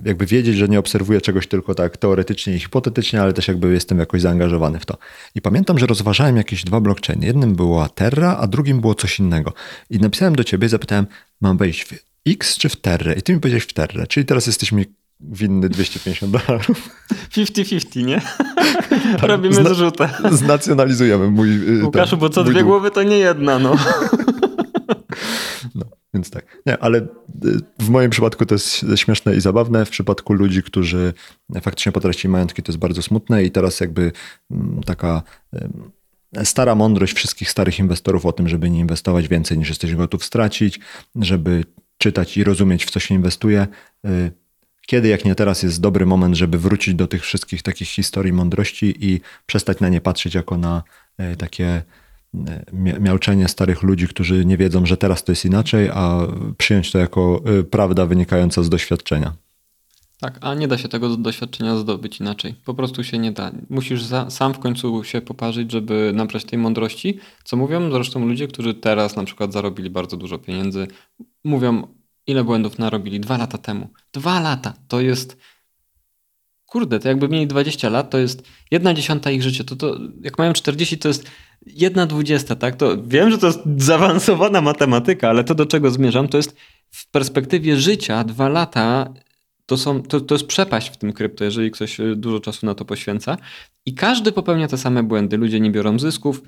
[0.04, 3.98] jakby wiedzieć, że nie obserwuję czegoś tylko tak teoretycznie i hipotetycznie, ale też jakby jestem
[3.98, 4.98] jakoś zaangażowany w to.
[5.34, 7.26] I pamiętam, że rozważałem jakieś dwa blockchainy.
[7.26, 9.52] Jednym była Terra, a drugim było coś innego.
[9.90, 11.06] I napisałem do ciebie, zapytałem,
[11.40, 13.14] mam wejść w X czy w Terrę?
[13.14, 14.84] I ty mi powiedziałeś w Terrę, czyli teraz jesteś mi
[15.20, 16.90] winny 250 dolarów.
[17.30, 18.20] 50-50, nie?
[19.22, 20.08] Robimy Zna zrzutę.
[20.30, 22.68] Znacjonalizujemy mój Łukaszu, ten, bo co dwie dół.
[22.68, 23.76] głowy to nie jedna, no.
[25.74, 25.84] no.
[26.14, 26.62] Więc tak.
[26.66, 27.06] Nie, ale y,
[27.78, 29.84] w moim przypadku to jest śmieszne i zabawne.
[29.84, 31.14] W przypadku ludzi, którzy
[31.62, 34.12] faktycznie potracili majątki, to jest bardzo smutne i teraz jakby
[34.50, 35.22] mm, taka
[36.44, 40.80] stara mądrość wszystkich starych inwestorów o tym, żeby nie inwestować więcej niż jesteś gotów stracić,
[41.16, 41.64] żeby
[41.98, 43.66] czytać i rozumieć, w co się inwestuje.
[44.06, 44.32] Y,
[44.86, 48.94] kiedy, jak nie teraz, jest dobry moment, żeby wrócić do tych wszystkich takich historii mądrości
[49.00, 50.82] i przestać na nie patrzeć jako na
[51.20, 51.82] y, takie
[52.34, 52.40] y,
[53.00, 56.20] miałczenie starych ludzi, którzy nie wiedzą, że teraz to jest inaczej, a
[56.58, 59.45] przyjąć to jako prawda wynikająca z doświadczenia.
[60.20, 62.54] Tak, a nie da się tego doświadczenia zdobyć inaczej.
[62.64, 63.52] Po prostu się nie da.
[63.70, 67.18] Musisz za, sam w końcu się poparzyć, żeby nabrać tej mądrości.
[67.44, 70.86] Co mówią zresztą ludzie, którzy teraz na przykład zarobili bardzo dużo pieniędzy.
[71.44, 71.86] Mówią,
[72.26, 73.88] ile błędów narobili dwa lata temu.
[74.12, 75.36] Dwa lata to jest.
[76.66, 79.64] Kurde, to jakby mieli 20 lat, to jest jedna dziesiąta ich życia.
[79.64, 81.30] To, to jak mają 40, to jest
[81.66, 82.76] jedna dwudziesta, tak?
[82.76, 86.56] To wiem, że to jest zaawansowana matematyka, ale to do czego zmierzam, to jest
[86.90, 89.14] w perspektywie życia dwa lata
[89.66, 92.74] to, są, to, to jest przepaść w tym krypto, jeżeli ktoś e, dużo czasu na
[92.74, 93.36] to poświęca.
[93.86, 95.36] I każdy popełnia te same błędy.
[95.36, 96.42] Ludzie nie biorą zysków.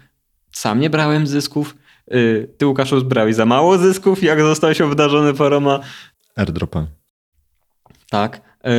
[0.52, 1.76] Sam nie brałem zysków.
[2.10, 5.80] E, ty, Łukaszu, brałeś za mało zysków, jak zostałeś obdarzony paroma.
[6.36, 6.86] Airdropem.
[8.10, 8.40] Tak.
[8.64, 8.70] E,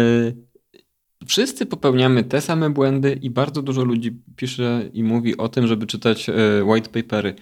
[1.28, 5.88] wszyscy popełniamy te same błędy i bardzo dużo ludzi pisze i mówi o tym, żeby
[5.88, 6.28] czytać
[6.64, 7.36] white papery.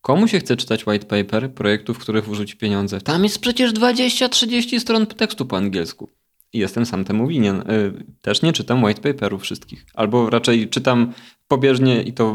[0.00, 3.00] Komu się chce czytać white paper projektów, w których wrzuci pieniądze?
[3.00, 6.08] Tam jest przecież 20-30 stron tekstu po angielsku.
[6.52, 7.70] Jestem sam temu winien.
[7.70, 9.86] Y, też nie czytam white paperów wszystkich.
[9.94, 11.12] Albo raczej czytam
[11.48, 12.34] pobieżnie i to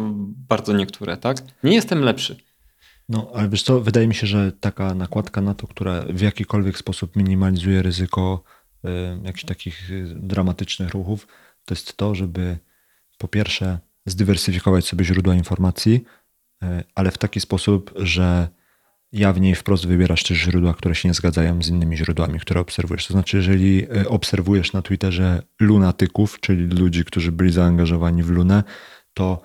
[0.49, 1.38] bardzo niektóre, tak?
[1.64, 2.36] Nie jestem lepszy.
[3.09, 6.78] No, ale wiesz co, wydaje mi się, że taka nakładka na to, która w jakikolwiek
[6.78, 8.43] sposób minimalizuje ryzyko
[8.86, 8.89] y,
[9.24, 11.28] jakichś takich y, dramatycznych ruchów,
[11.66, 12.57] to jest to, żeby
[13.18, 16.03] po pierwsze zdywersyfikować sobie źródła informacji,
[16.64, 18.47] y, ale w taki sposób, że
[19.14, 23.07] jawniej wprost wybierasz też źródła, które się nie zgadzają z innymi źródłami, które obserwujesz.
[23.07, 28.64] To znaczy, jeżeli e, obserwujesz na Twitterze lunatyków, czyli ludzi, którzy byli zaangażowani w lunę,
[29.14, 29.41] to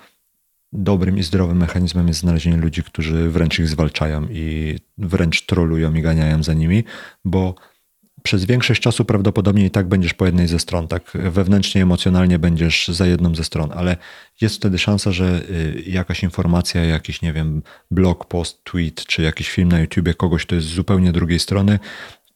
[0.72, 6.02] dobrym i zdrowym mechanizmem jest znalezienie ludzi, którzy wręcz ich zwalczają i wręcz trolują i
[6.02, 6.84] ganiają za nimi,
[7.24, 7.54] bo
[8.28, 12.88] przez większość czasu prawdopodobnie i tak będziesz po jednej ze stron, tak wewnętrznie, emocjonalnie będziesz
[12.88, 13.96] za jedną ze stron, ale
[14.40, 19.50] jest wtedy szansa, że y, jakaś informacja, jakiś, nie wiem, blog, post, tweet, czy jakiś
[19.50, 21.78] film na YouTubie kogoś, to jest z zupełnie drugiej strony,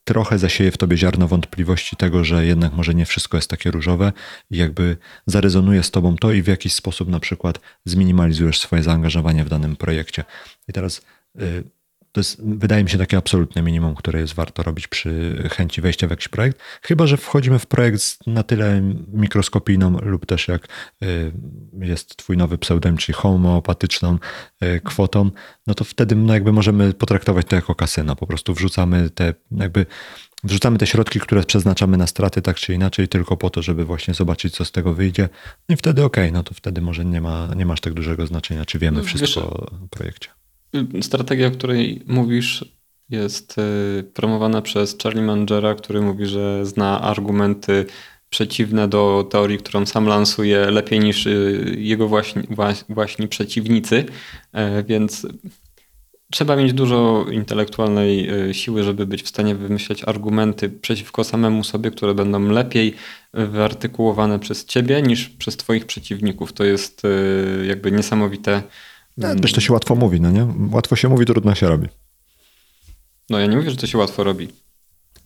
[0.05, 4.13] trochę zasieje w tobie ziarno wątpliwości tego, że jednak może nie wszystko jest takie różowe
[4.51, 9.45] i jakby zarezonuje z tobą to i w jakiś sposób na przykład zminimalizujesz swoje zaangażowanie
[9.45, 10.25] w danym projekcie.
[10.69, 11.03] I teraz
[11.41, 11.65] y,
[12.13, 16.07] to jest, wydaje mi się, takie absolutne minimum, które jest warto robić przy chęci wejścia
[16.07, 16.59] w jakiś projekt.
[16.83, 18.81] Chyba, że wchodzimy w projekt na tyle
[19.13, 20.69] mikroskopijną lub też jak
[21.03, 21.33] y,
[21.81, 24.19] jest twój nowy pseudonim, czyli homeopatyczną
[24.63, 25.31] y, kwotą,
[25.67, 28.17] no to wtedy no jakby możemy potraktować to jako kasyno.
[28.17, 29.87] Po prostu wrzucamy te jakby
[30.45, 34.15] Wrzucamy te środki, które przeznaczamy na straty tak czy inaczej, tylko po to, żeby właśnie
[34.15, 35.29] zobaczyć, co z tego wyjdzie.
[35.69, 38.27] No I wtedy okej, okay, no to wtedy może nie ma, nie masz tak dużego
[38.27, 40.29] znaczenia, czy wiemy no, wszystko wiesz, o projekcie.
[41.01, 42.65] Strategia, o której mówisz,
[43.11, 47.87] jest y, promowana przez Charlie Mangera, który mówi, że zna argumenty
[48.31, 52.43] przeciwne do teorii, którą sam lansuje, lepiej niż y, jego właśnie,
[52.89, 54.05] właśnie przeciwnicy.
[54.53, 55.27] E, więc
[56.31, 61.91] trzeba mieć dużo intelektualnej y, siły, żeby być w stanie wymyśleć argumenty przeciwko samemu sobie,
[61.91, 62.95] które będą lepiej
[63.35, 66.53] wyartykułowane przez ciebie niż przez twoich przeciwników.
[66.53, 67.03] To jest
[67.67, 68.63] jakby niesamowite
[69.17, 70.47] no, też to się łatwo mówi, no nie?
[70.71, 71.89] Łatwo się mówi, trudno się robi.
[73.31, 74.49] No ja nie mówię, że to się łatwo robi.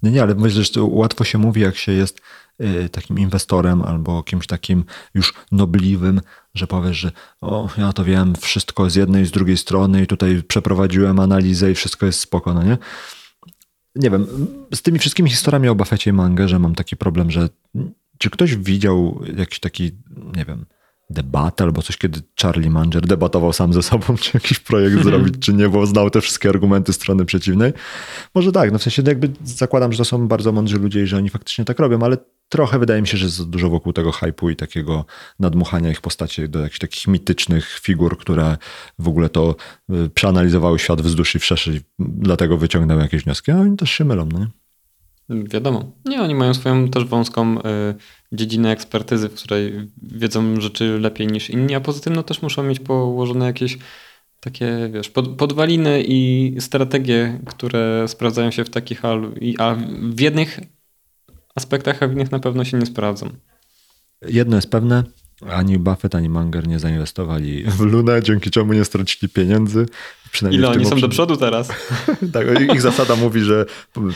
[0.03, 2.21] Nie, nie, ale myślę, że łatwo się mówi, jak się jest
[2.61, 4.85] y, takim inwestorem albo kimś takim
[5.15, 6.21] już nobliwym,
[6.55, 10.07] że powiesz, że o, ja to wiem, wszystko z jednej i z drugiej strony i
[10.07, 12.79] tutaj przeprowadziłem analizę i wszystko jest spoko, no nie?
[13.95, 14.27] Nie wiem,
[14.75, 17.49] z tymi wszystkimi historiami o Buffetcie i Mangerze mam taki problem, że
[18.19, 19.93] czy ktoś widział jakiś taki,
[20.37, 20.67] nie wiem,
[21.11, 25.53] debatę albo coś, kiedy Charlie Munger debatował sam ze sobą, czy jakiś projekt zrobić, czy
[25.53, 27.73] nie, bo znał te wszystkie argumenty strony przeciwnej.
[28.35, 31.17] Może tak, no w sensie jakby zakładam, że to są bardzo mądrzy ludzie i że
[31.17, 32.17] oni faktycznie tak robią, ale
[32.49, 35.05] trochę wydaje mi się, że jest dużo wokół tego hypu i takiego
[35.41, 38.57] nadmuchania ich postaci do jakichś takich mitycznych figur, które
[38.99, 39.57] w ogóle to
[39.91, 44.05] y, przeanalizowały świat wzdłuż i wszerz i dlatego wyciągnęły jakieś wnioski, a oni też się
[44.05, 44.47] mylą, no nie?
[45.29, 45.93] Wiadomo.
[46.05, 47.63] Nie, oni mają swoją też wąską y,
[48.33, 52.63] dziedzinę ekspertyzy, w której wiedzą rzeczy lepiej niż inni, a poza tym no, też muszą
[52.63, 53.79] mieć położone jakieś
[54.41, 59.05] takie, wiesz, pod, podwaliny i strategie, które sprawdzają się w takich,
[59.59, 59.77] a
[60.11, 60.61] w jednych
[61.55, 63.31] aspektach, a w innych na pewno się nie sprawdzą.
[64.29, 65.05] Jedno jest pewne,
[65.51, 69.87] ani Buffett, ani Munger nie zainwestowali w Lunę, dzięki czemu nie stracili pieniędzy.
[70.51, 71.69] Ile oni są do przodu teraz?
[72.33, 73.67] tak, ich zasada mówi, że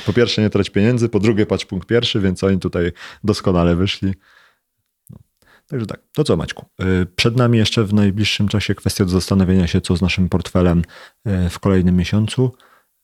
[0.06, 2.92] po pierwsze nie trać pieniędzy, po drugie patrz punkt pierwszy, więc oni tutaj
[3.24, 4.14] doskonale wyszli.
[5.70, 6.66] Także tak, to co Maćku?
[6.82, 10.82] Y, Przed nami jeszcze w najbliższym czasie kwestia do zastanowienia się, co z naszym portfelem
[11.26, 12.52] y, w kolejnym miesiącu,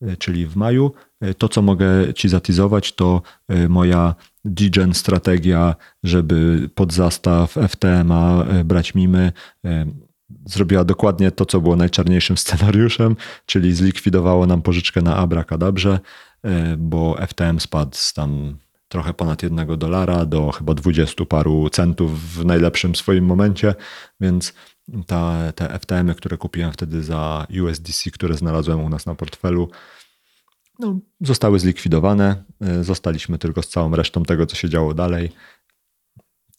[0.02, 0.92] y, czyli w maju.
[1.38, 3.22] To, co mogę Ci zatizować, to
[3.68, 4.14] moja
[4.46, 9.32] DGen strategia, żeby pod zastaw FTMA y, brać mimy,
[9.64, 9.86] y,
[10.44, 13.16] zrobiła dokładnie to, co było najczarniejszym scenariuszem,
[13.46, 16.00] czyli zlikwidowało nam pożyczkę na Abracadabrze,
[16.44, 18.56] y, bo FTM spadł z tam
[18.88, 23.74] trochę ponad jednego dolara do chyba dwudziestu paru centów w najlepszym swoim momencie,
[24.20, 24.54] więc
[25.06, 29.70] ta, te FTM-y, które kupiłem wtedy za USDC, które znalazłem u nas na portfelu,
[30.78, 32.44] no, zostały zlikwidowane.
[32.80, 35.32] Y, Zostaliśmy tylko z całą resztą tego, co się działo dalej.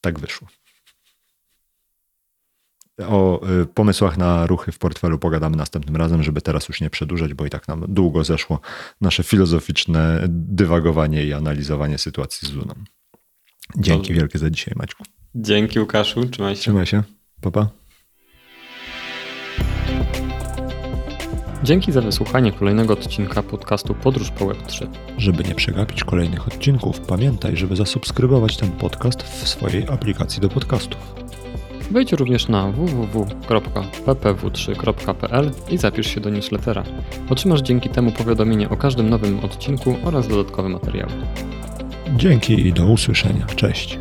[0.02, 0.48] Tak wyszło.
[3.08, 7.34] O y, pomysłach na ruchy w portfelu pogadamy następnym razem, żeby teraz już nie przedłużać,
[7.34, 8.60] bo i tak nam długo zeszło
[9.02, 12.74] nasze filozoficzne dywagowanie i analizowanie sytuacji z Luną.
[13.78, 14.14] Dzięki Dobrze.
[14.14, 15.04] wielkie za dzisiaj, Maćku.
[15.36, 16.62] Dzięki Łukaszu, trzymaj się.
[16.62, 17.04] Trzymaj się.
[17.42, 17.70] Pa, pa.
[21.68, 24.88] Dzięki za wysłuchanie kolejnego odcinka podcastu Podróż po Web3.
[25.18, 31.16] Żeby nie przegapić kolejnych odcinków, pamiętaj, żeby zasubskrybować ten podcast w swojej aplikacji do podcastów.
[31.92, 36.84] Wejdź również na www.ppw3.pl i zapisz się do newslettera.
[37.30, 41.12] Otrzymasz dzięki temu powiadomienie o każdym nowym odcinku oraz dodatkowe materiały.
[42.16, 43.46] Dzięki i do usłyszenia.
[43.46, 44.00] Cześć.